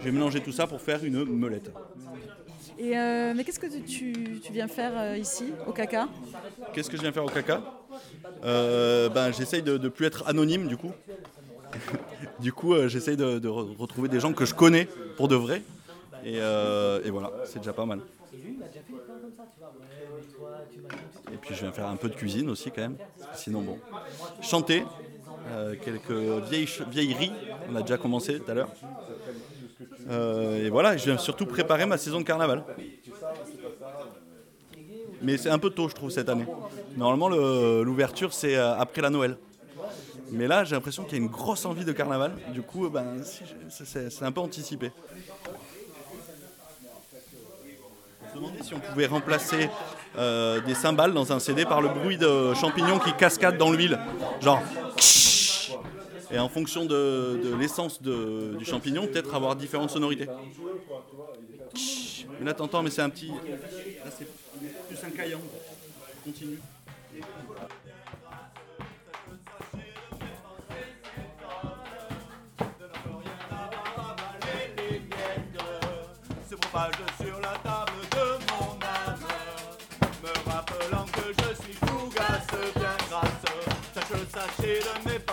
[0.00, 1.70] Je vais mélanger tout ça pour faire une melette.
[2.78, 6.08] Et euh, mais qu'est-ce que tu, tu viens faire euh, ici, au caca?
[6.72, 7.60] Qu'est-ce que je viens faire au caca?
[8.44, 10.92] Euh, ben, J'essaye de ne plus être anonyme du coup.
[12.40, 15.36] du coup, euh, j'essaye de, de re- retrouver des gens que je connais pour de
[15.36, 15.62] vrai.
[16.24, 18.00] Et, et voilà, c'est déjà pas mal.
[21.32, 22.96] Et puis je viens faire un peu de cuisine aussi quand même.
[23.34, 23.78] Sinon, bon.
[24.40, 24.84] Chanter,
[25.48, 26.10] euh, quelques
[26.48, 27.32] vieilles, vieilleries,
[27.70, 28.68] on a déjà commencé tout à l'heure.
[30.08, 32.64] Euh, et voilà, je viens surtout préparer ma saison de carnaval.
[35.22, 36.46] Mais c'est un peu tôt, je trouve, cette année.
[36.96, 39.36] Normalement, le- l'ouverture, c'est euh, après la Noël.
[40.32, 42.32] Mais là, j'ai l'impression qu'il y a une grosse envie de carnaval.
[42.52, 43.04] Du coup, ben,
[43.68, 44.90] c'est un peu anticipé.
[48.40, 49.68] Demandait si on pouvait remplacer
[50.16, 53.98] euh, des cymbales dans un CD par le bruit de champignons qui cascadent dans l'huile.
[54.40, 54.62] Genre.
[56.32, 60.26] Et en fonction de, l'essence du champignon, peut-être avoir différentes sonorités.
[62.38, 63.28] Mais là, t'entends, mais c'est un petit.
[63.28, 64.26] Là, c'est
[64.88, 65.40] plus un caillant.
[66.24, 66.58] Continue.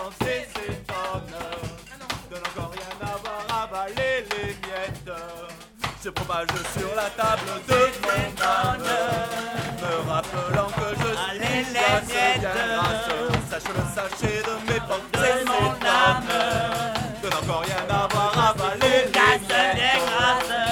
[0.08, 1.34] Pensées s'étonne,
[2.30, 5.12] de n'encore rien avoir avalé les miettes.
[6.02, 6.46] Se propage
[6.78, 8.88] sur la table de mon âme,
[9.82, 13.08] me rappelant que je suis fougace, bien grasse.
[13.50, 16.28] Sache le sachet de mes pensées s'étonne,
[17.22, 20.67] de n'encore rien avoir avalé les miettes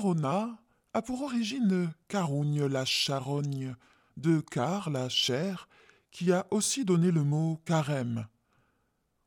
[0.00, 0.56] corona
[0.94, 3.76] a pour origine carougne la charogne,
[4.16, 5.68] de car la chair,
[6.10, 8.26] qui a aussi donné le mot carême.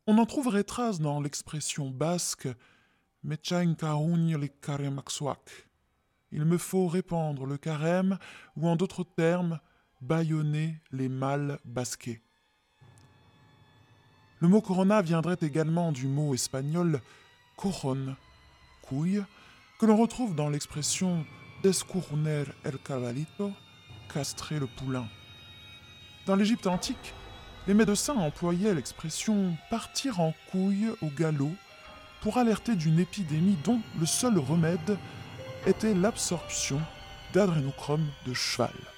[0.08, 2.48] On en trouverait trace dans l'expression basque
[3.24, 3.76] Mechain
[4.40, 5.68] les caremaxuac.
[6.32, 8.18] Il me faut répandre le carême,
[8.58, 9.60] ou en d'autres termes,
[10.02, 12.24] bâillonner les mâles basqués.
[14.40, 17.00] Le mot corona viendrait également du mot espagnol
[17.58, 18.16] coron,
[18.82, 19.24] couille,
[19.80, 21.26] que l'on retrouve dans l'expression
[21.62, 23.52] descourner el cabalito,
[24.14, 25.08] castrer le poulain.
[26.26, 27.14] Dans l'Égypte antique,
[27.68, 31.52] les médecins employaient l'expression partir en couille au galop
[32.22, 34.98] pour alerter d'une épidémie dont le seul remède
[35.66, 36.80] était l'absorption
[37.34, 38.93] d'adrénochrome de cheval.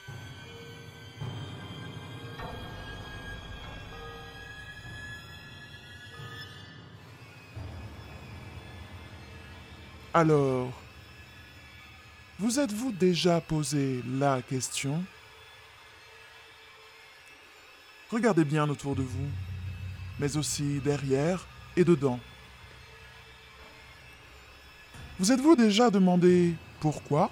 [10.15, 10.71] Alors,
[12.39, 15.03] vous êtes-vous déjà posé la question?
[18.09, 19.27] Regardez bien autour de vous,
[20.17, 21.45] mais aussi derrière
[21.75, 22.17] et dedans.
[25.19, 27.29] Vous êtes-vous déjà demandé pourquoi?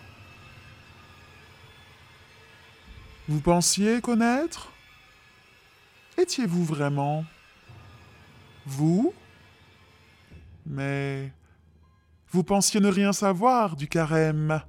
[3.29, 4.73] Vous pensiez connaître?
[6.17, 7.23] Étiez-vous vraiment
[8.65, 9.13] Vous?
[10.65, 11.31] Mais
[12.34, 14.59] vous pensiez ne rien savoir du carême.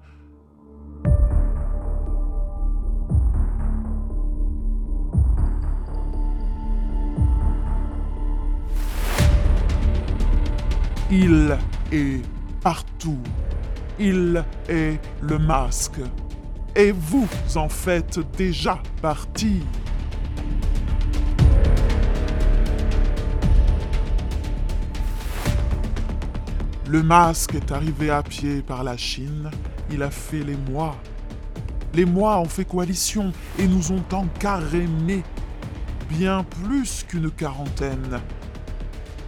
[11.11, 11.57] Il
[11.91, 12.21] est
[12.61, 13.19] partout.
[13.99, 16.01] Il est le masque.
[16.77, 19.63] Et vous en faites déjà partie.
[26.95, 29.51] Le masque est arrivé à pied par la Chine,
[29.91, 30.95] il a fait les mois.
[31.93, 35.25] Les mois ont fait coalition et nous ont encarémés.
[36.09, 38.21] Bien plus qu'une quarantaine.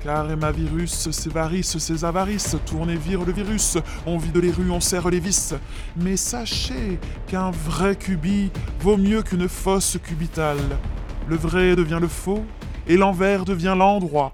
[0.01, 5.11] Carémavirus, ses varices, ses avarices, tournez vire le virus, on vide les rues, on serre
[5.11, 5.53] les vis.
[5.97, 10.79] Mais sachez qu'un vrai cubi vaut mieux qu'une fausse cubitale.
[11.27, 12.45] Le vrai devient le faux,
[12.87, 14.31] et l'envers devient l'endroit.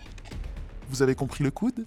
[0.91, 1.87] Vous avez compris le coude?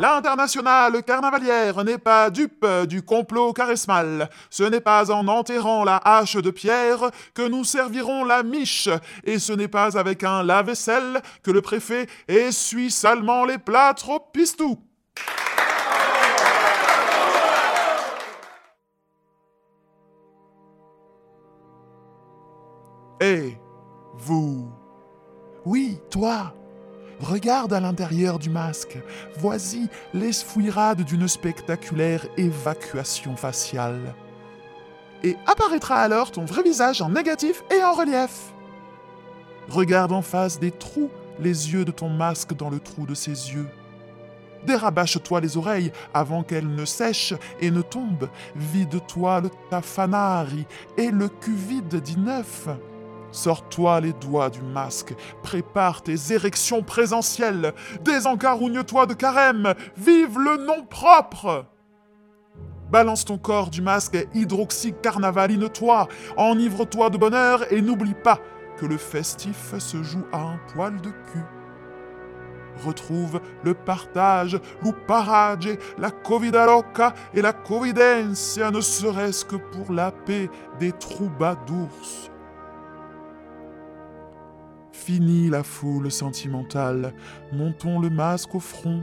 [0.00, 4.30] L'internationale carnavalière n'est pas dupe du complot charismal.
[4.48, 8.88] Ce n'est pas en enterrant la hache de pierre que nous servirons la miche,
[9.24, 14.20] et ce n'est pas avec un lave-vaisselle que le préfet essuie salement les plats trop
[14.20, 14.78] pistous.
[23.20, 23.54] Et
[24.14, 24.72] vous
[25.66, 26.54] Oui, toi
[27.20, 28.98] Regarde à l'intérieur du masque.
[29.36, 34.14] Voici l'esfouirade d'une spectaculaire évacuation faciale.
[35.22, 38.54] Et apparaîtra alors ton vrai visage en négatif et en relief.
[39.68, 43.52] Regarde en face des trous les yeux de ton masque dans le trou de ses
[43.52, 43.68] yeux.
[44.66, 48.28] Dérabâche-toi les oreilles avant qu'elles ne sèchent et ne tombent.
[48.56, 50.66] Vide-toi le tafanari
[50.96, 52.68] et le cul vide dit neuf.
[53.32, 57.72] Sors-toi les doigts du masque, prépare tes érections présentielles,
[58.02, 61.66] désencarougne-toi de carême, vive le nom propre
[62.90, 68.40] Balance ton corps du masque hydroxycarnavaline-toi, enivre-toi de bonheur et n'oublie pas
[68.78, 71.44] que le festif se joue à un poil de cul.
[72.84, 75.68] Retrouve le partage, l'uparage,
[75.98, 80.50] la covida loca et la covidencia, ne serait-ce que pour la paix
[80.80, 82.30] des troubadours.
[85.00, 87.14] Fini la foule sentimentale,
[87.54, 89.00] montons le masque au front,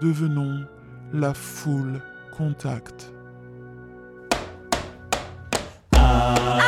[0.00, 0.64] devenons
[1.12, 2.00] la foule
[2.36, 3.12] contact.
[5.92, 6.67] Gioco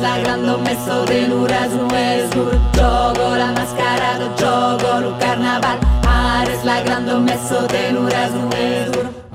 [0.00, 5.78] Aris la grande messo de nuras no es gur Gioco la mascarado, gioco il carnaval.
[6.08, 9.29] Aris la grande messo de nuras no es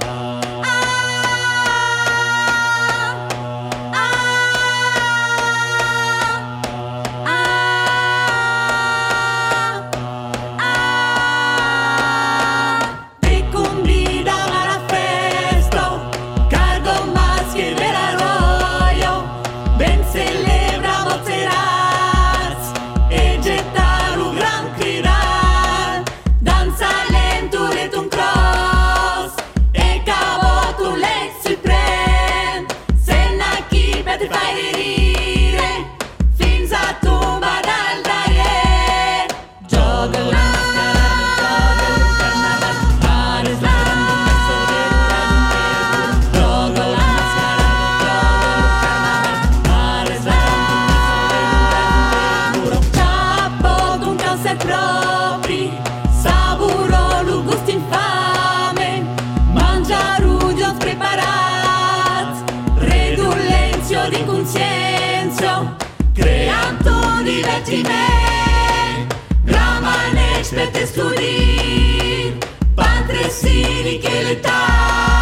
[70.65, 72.33] Puteți studi,
[72.75, 75.14] patresi, nichelita.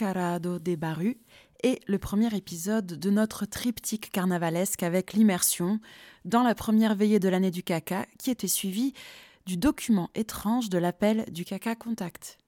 [0.00, 1.16] Mascarado des Barus
[1.64, 5.80] et le premier épisode de notre triptyque carnavalesque avec l'immersion
[6.24, 8.92] dans la première veillée de l'année du caca qui était suivie
[9.44, 12.38] du document étrange de l'appel du caca contact.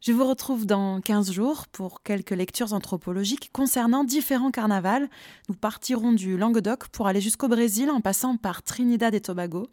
[0.00, 5.08] Je vous retrouve dans 15 jours pour quelques lectures anthropologiques concernant différents carnavals.
[5.48, 9.68] Nous partirons du Languedoc pour aller jusqu'au Brésil en passant par Trinidad et Tobago.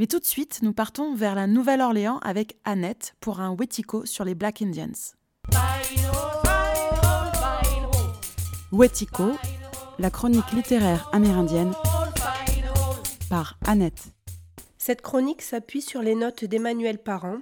[0.00, 4.24] Mais tout de suite, nous partons vers la Nouvelle-Orléans avec Annette pour un Wetico sur
[4.24, 5.14] les Black Indians.
[8.72, 9.32] Wetico,
[9.98, 11.72] la chronique littéraire amérindienne
[13.30, 14.08] par Annette.
[14.76, 17.38] Cette chronique s'appuie sur les notes d'Emmanuel Parent,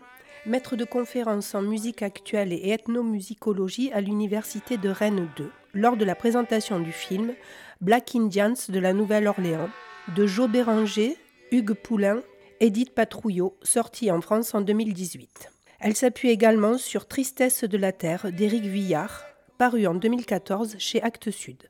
[0.47, 6.05] maître de conférences en musique actuelle et ethnomusicologie à l'université de Rennes 2, lors de
[6.05, 7.35] la présentation du film
[7.81, 9.71] Black Indians de la Nouvelle-Orléans
[10.15, 11.17] de Jo Béranger,
[11.51, 12.23] Hugues Poulain,
[12.61, 15.54] Edith Patrouillot, sorti en France en 2018.
[15.87, 19.23] Elle s'appuie également sur Tristesse de la Terre d'Éric Vuillard,
[19.59, 21.69] paru en 2014 chez Actes Sud.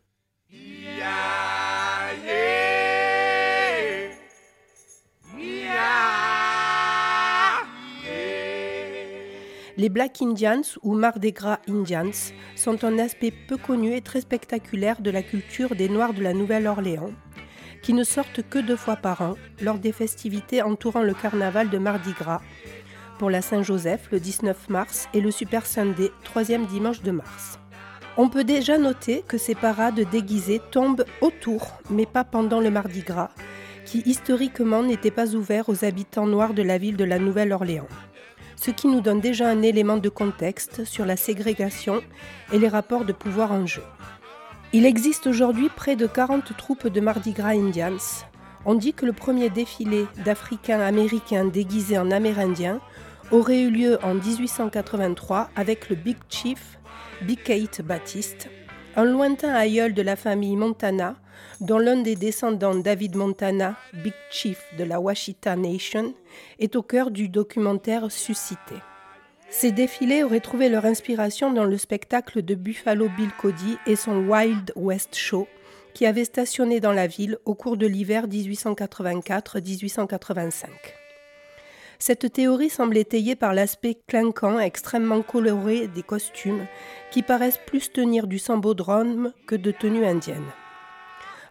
[9.77, 12.13] Les Black Indians ou Mardi Gras Indians
[12.55, 16.35] sont un aspect peu connu et très spectaculaire de la culture des Noirs de la
[16.35, 17.11] Nouvelle-Orléans,
[17.83, 21.79] qui ne sortent que deux fois par an lors des festivités entourant le carnaval de
[21.79, 22.43] Mardi Gras,
[23.19, 27.59] pour la Saint-Joseph le 19 mars et le Super Sunday, troisième dimanche de mars.
[28.17, 33.03] On peut déjà noter que ces parades déguisées tombent autour, mais pas pendant le Mardi
[33.03, 33.31] Gras,
[33.85, 37.89] qui historiquement n'était pas ouvert aux habitants noirs de la ville de la Nouvelle-Orléans.
[38.57, 42.03] Ce qui nous donne déjà un élément de contexte sur la ségrégation
[42.53, 43.83] et les rapports de pouvoir en jeu.
[44.73, 48.25] Il existe aujourd'hui près de 40 troupes de Mardi Gras Indians.
[48.65, 52.81] On dit que le premier défilé d'Africains américains déguisés en Amérindiens
[53.31, 56.79] aurait eu lieu en 1883 avec le Big Chief
[57.23, 58.51] Big Kate Baptiste,
[58.97, 61.17] un lointain aïeul de la famille Montana,
[61.61, 66.13] dont l'un des descendants David Montana, Big Chief de la Washita Nation,
[66.59, 68.75] est au cœur du documentaire Suscité.
[69.49, 74.29] Ces défilés auraient trouvé leur inspiration dans le spectacle de Buffalo Bill Cody et son
[74.29, 75.49] Wild West Show,
[75.95, 81.04] qui avait stationné dans la ville au cours de l'hiver 1884-1885.
[82.07, 86.67] Cette théorie semble étayée par l'aspect clinquant, extrêmement coloré des costumes,
[87.11, 90.45] qui paraissent plus tenir du sambodrome que de tenue indienne.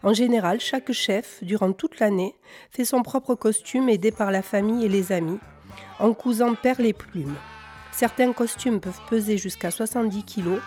[0.04, 2.36] En général, chaque chef, durant toute l'année,
[2.70, 5.40] fait son propre costume aidé par la famille et les amis,
[5.98, 7.34] en cousant perles et plumes.
[7.90, 10.60] Certains costumes peuvent peser jusqu'à 70 kg,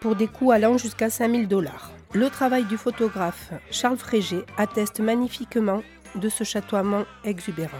[0.00, 1.90] pour des coûts allant jusqu'à 5000 dollars.
[2.14, 5.82] Le travail du photographe Charles Frégé atteste magnifiquement
[6.14, 7.76] de ce chatoiement exubérant.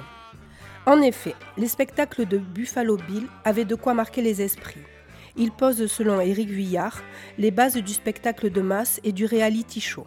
[0.84, 4.82] En effet, les spectacles de Buffalo Bill avaient de quoi marquer les esprits.
[5.36, 7.02] Ils posent, selon Éric Vuillard,
[7.38, 10.06] les bases du spectacle de masse et du reality show.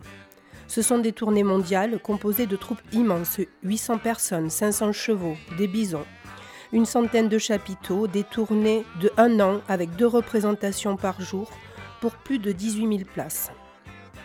[0.68, 6.06] Ce sont des tournées mondiales composées de troupes immenses, 800 personnes, 500 chevaux, des bisons,
[6.74, 11.50] une centaine de chapiteaux, des tournées de un an avec deux représentations par jour
[12.02, 13.50] pour plus de 18 000 places.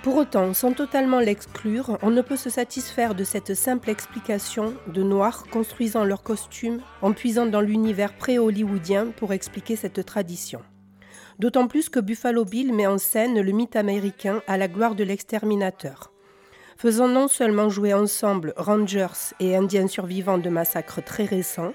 [0.02, 5.02] Pour autant, sans totalement l'exclure, on ne peut se satisfaire de cette simple explication de
[5.02, 10.62] Noirs construisant leurs costumes en puisant dans l'univers pré-hollywoodien pour expliquer cette tradition.
[11.38, 15.04] D'autant plus que Buffalo Bill met en scène le mythe américain à la gloire de
[15.04, 16.10] l'exterminateur.
[16.78, 21.74] Faisant non seulement jouer ensemble Rangers et Indiens survivants de massacres très récents,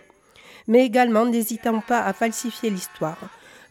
[0.67, 3.19] mais également n'hésitant pas à falsifier l'histoire,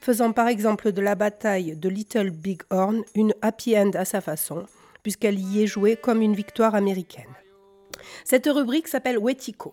[0.04, 4.20] faisant par exemple de la bataille de Little Big Horn une happy end à sa
[4.20, 4.66] façon,
[5.02, 7.34] puisqu'elle y est jouée comme une victoire américaine.
[8.22, 9.72] Cette rubrique s'appelle Wetico.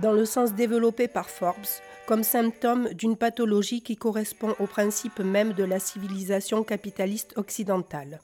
[0.00, 5.52] dans le sens développé par Forbes, comme symptôme d'une pathologie qui correspond au principe même
[5.52, 8.20] de la civilisation capitaliste occidentale.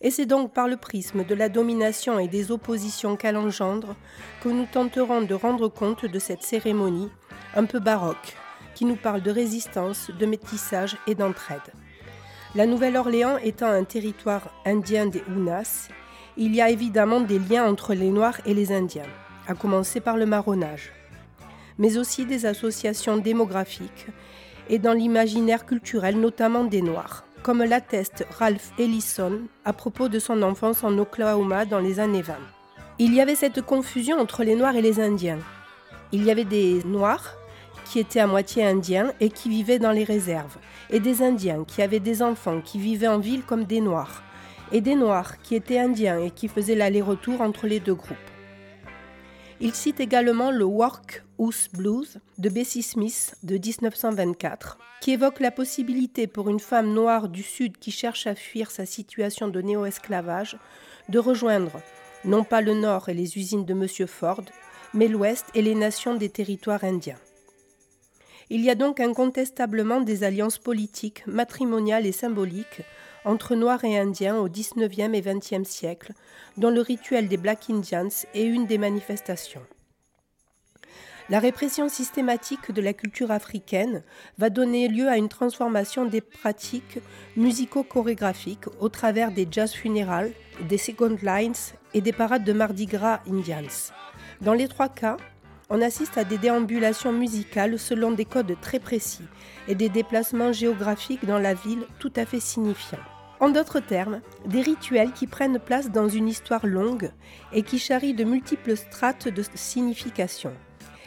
[0.00, 3.96] Et c'est donc par le prisme de la domination et des oppositions qu'elle engendre
[4.42, 7.10] que nous tenterons de rendre compte de cette cérémonie
[7.54, 8.34] un peu baroque,
[8.80, 11.60] qui nous parle de résistance, de métissage et d'entraide.
[12.54, 15.90] La Nouvelle-Orléans étant un territoire indien des Unas,
[16.38, 19.10] il y a évidemment des liens entre les Noirs et les Indiens,
[19.46, 20.92] à commencer par le marronnage,
[21.76, 24.06] mais aussi des associations démographiques
[24.70, 30.40] et dans l'imaginaire culturel, notamment des Noirs comme l'atteste Ralph Ellison à propos de son
[30.40, 32.34] enfance en Oklahoma dans les années 20.
[32.98, 35.40] Il y avait cette confusion entre les Noirs et les Indiens.
[36.12, 37.36] Il y avait des Noirs
[37.90, 40.58] qui étaient à moitié indiens et qui vivaient dans les réserves,
[40.90, 44.22] et des Indiens qui avaient des enfants qui vivaient en ville comme des Noirs,
[44.70, 48.16] et des Noirs qui étaient indiens et qui faisaient l'aller-retour entre les deux groupes.
[49.58, 56.28] Il cite également le Workhouse Blues de Bessie Smith de 1924, qui évoque la possibilité
[56.28, 60.56] pour une femme noire du Sud qui cherche à fuir sa situation de néo-esclavage
[61.08, 61.82] de rejoindre
[62.24, 64.06] non pas le Nord et les usines de M.
[64.06, 64.44] Ford,
[64.94, 67.18] mais l'Ouest et les nations des territoires indiens.
[68.52, 72.82] Il y a donc incontestablement des alliances politiques, matrimoniales et symboliques
[73.24, 76.12] entre Noirs et Indiens au XIXe et XXe siècle,
[76.56, 79.62] dont le rituel des Black Indians est une des manifestations.
[81.28, 84.02] La répression systématique de la culture africaine
[84.36, 86.98] va donner lieu à une transformation des pratiques
[87.36, 90.32] musico-chorégraphiques au travers des jazz funérales,
[90.68, 91.54] des second lines
[91.94, 93.92] et des parades de Mardi Gras Indians.
[94.40, 95.18] Dans les trois cas,
[95.70, 99.26] on assiste à des déambulations musicales selon des codes très précis
[99.68, 102.98] et des déplacements géographiques dans la ville tout à fait signifiants.
[103.38, 107.10] En d'autres termes, des rituels qui prennent place dans une histoire longue
[107.52, 110.52] et qui charrient de multiples strates de signification.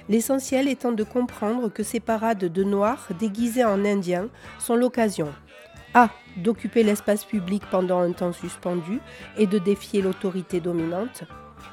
[0.10, 5.32] L'essentiel étant de comprendre que ces parades de noirs déguisés en indiens sont l'occasion
[5.94, 6.10] A.
[6.38, 9.00] d'occuper l'espace public pendant un temps suspendu
[9.38, 11.26] et de défier l'autorité dominante.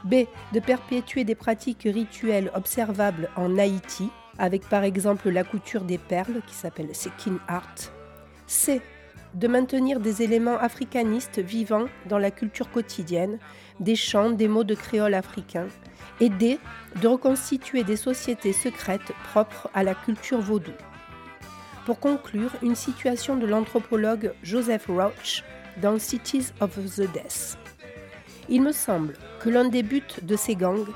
[0.04, 0.26] B.
[0.52, 6.42] de perpétuer des pratiques rituelles observables en Haïti, avec par exemple la couture des perles
[6.46, 7.92] qui s'appelle Sekin Art.
[8.46, 8.80] C
[9.34, 13.38] de maintenir des éléments africanistes vivants dans la culture quotidienne,
[13.78, 15.68] des chants, des mots de créole africain,
[16.20, 16.58] et D.
[17.00, 20.72] de reconstituer des sociétés secrètes propres à la culture vaudou.
[21.86, 25.44] Pour conclure, une situation de l'anthropologue Joseph Roach
[25.80, 27.56] dans Cities of the Death.
[28.52, 30.88] Il me semble que l'un des buts de ces gangs,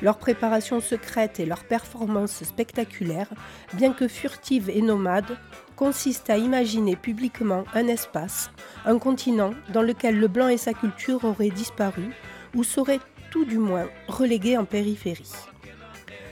[0.00, 3.28] leur préparation secrète et leur performance spectaculaire,
[3.74, 5.36] bien que furtive et nomade,
[5.76, 8.50] consiste à imaginer publiquement un espace,
[8.86, 12.14] un continent dans lequel le blanc et sa culture auraient disparu
[12.54, 13.00] ou seraient
[13.30, 15.32] tout du moins relégués en périphérie.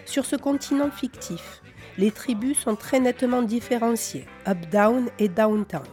[0.06, 1.60] Sur ce continent fictif,
[1.98, 5.86] les tribus sont très nettement différenciées, up-down et downtown,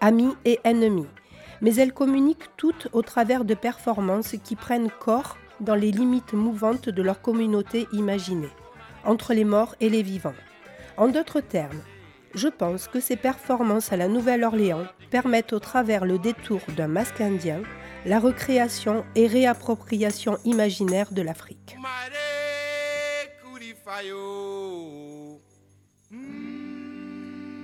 [0.00, 1.08] amis et ennemis,
[1.60, 6.88] mais elles communiquent toutes au travers de performances qui prennent corps dans les limites mouvantes
[6.88, 8.50] de leur communauté imaginée,
[9.04, 10.34] entre les morts et les vivants.
[10.96, 11.80] En d'autres termes,
[12.34, 17.20] je pense que ces performances à la Nouvelle-Orléans permettent au travers le détour d'un masque
[17.20, 17.62] indien
[18.06, 21.76] la recréation et réappropriation imaginaire de l'Afrique.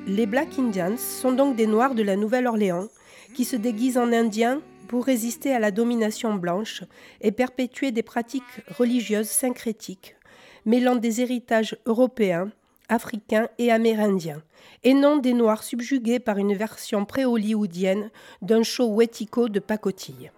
[0.06, 2.88] Les Black Indians sont donc des Noirs de la Nouvelle-Orléans
[3.34, 6.82] qui se déguisent en Indiens pour résister à la domination blanche
[7.20, 8.42] et perpétuer des pratiques
[8.76, 10.16] religieuses syncrétiques,
[10.64, 12.50] mêlant des héritages européens,
[12.88, 14.42] africains et amérindiens,
[14.82, 18.10] et non des Noirs subjugués par une version pré-hollywoodienne
[18.42, 20.32] d'un show wetico de pacotille.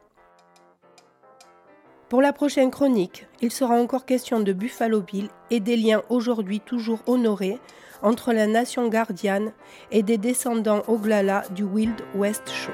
[2.08, 6.60] Pour la prochaine chronique, il sera encore question de Buffalo Bill et des liens aujourd'hui
[6.60, 7.58] toujours honorés
[8.02, 9.52] entre la nation gardienne
[9.90, 12.72] et des descendants Oglala du Wild West Show.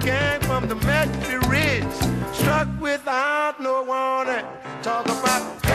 [0.00, 1.84] Gang from the Metro Ridge.
[2.32, 4.44] Struck without no warning.
[4.82, 5.69] Talk about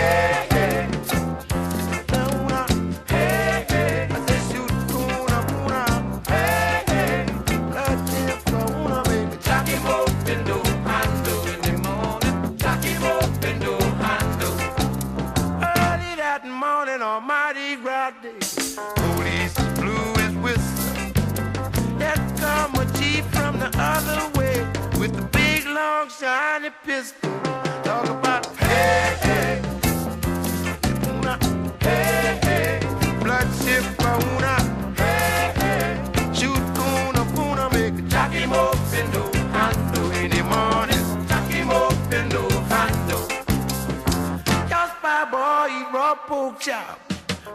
[46.28, 47.00] Pork chop.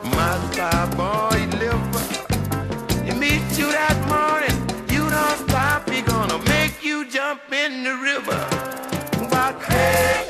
[0.05, 3.05] My cowboy liver.
[3.05, 4.57] He meets you that morning.
[4.89, 5.89] You don't stop.
[5.91, 8.41] He gonna make you jump in the river.
[9.31, 10.30] But hey.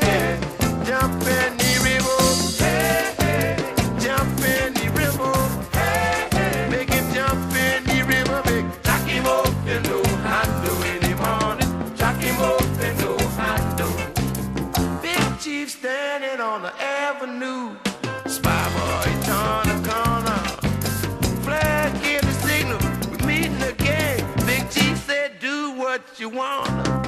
[26.21, 27.00] you wanna.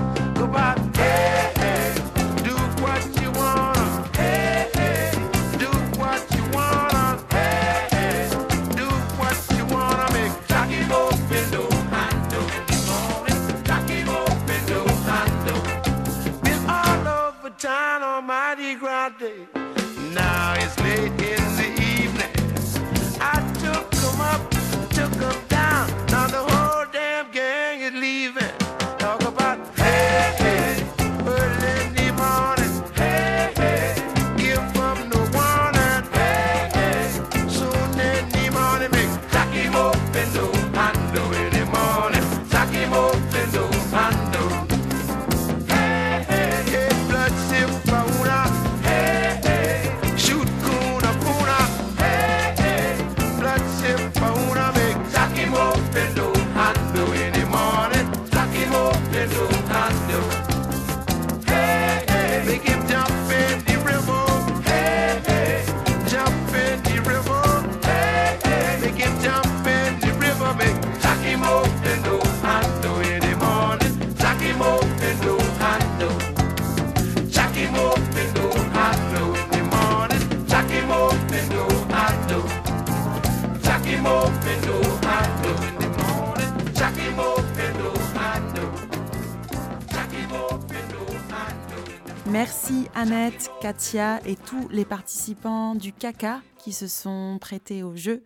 [93.62, 98.24] Katia et tous les participants du Caca qui se sont prêtés au jeu.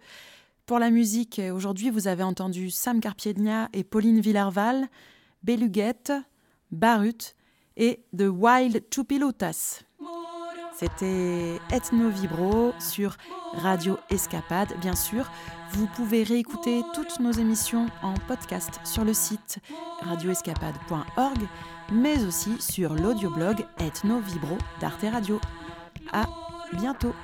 [0.65, 4.89] Pour la musique, aujourd'hui, vous avez entendu Sam Carpiednia et Pauline Villarval,
[5.43, 6.15] Beluguette,
[6.71, 7.35] Barut
[7.77, 9.83] et The Wild Chupilotas.
[10.79, 13.19] C'était Ethno Vibro sur
[13.53, 15.31] Radio Escapade, bien sûr.
[15.73, 19.59] Vous pouvez réécouter toutes nos émissions en podcast sur le site
[20.01, 21.47] radioescapade.org
[21.93, 25.41] mais aussi sur l'audioblog Ethno Vibro d'Arte Radio.
[26.13, 26.25] À
[26.75, 27.15] bientôt!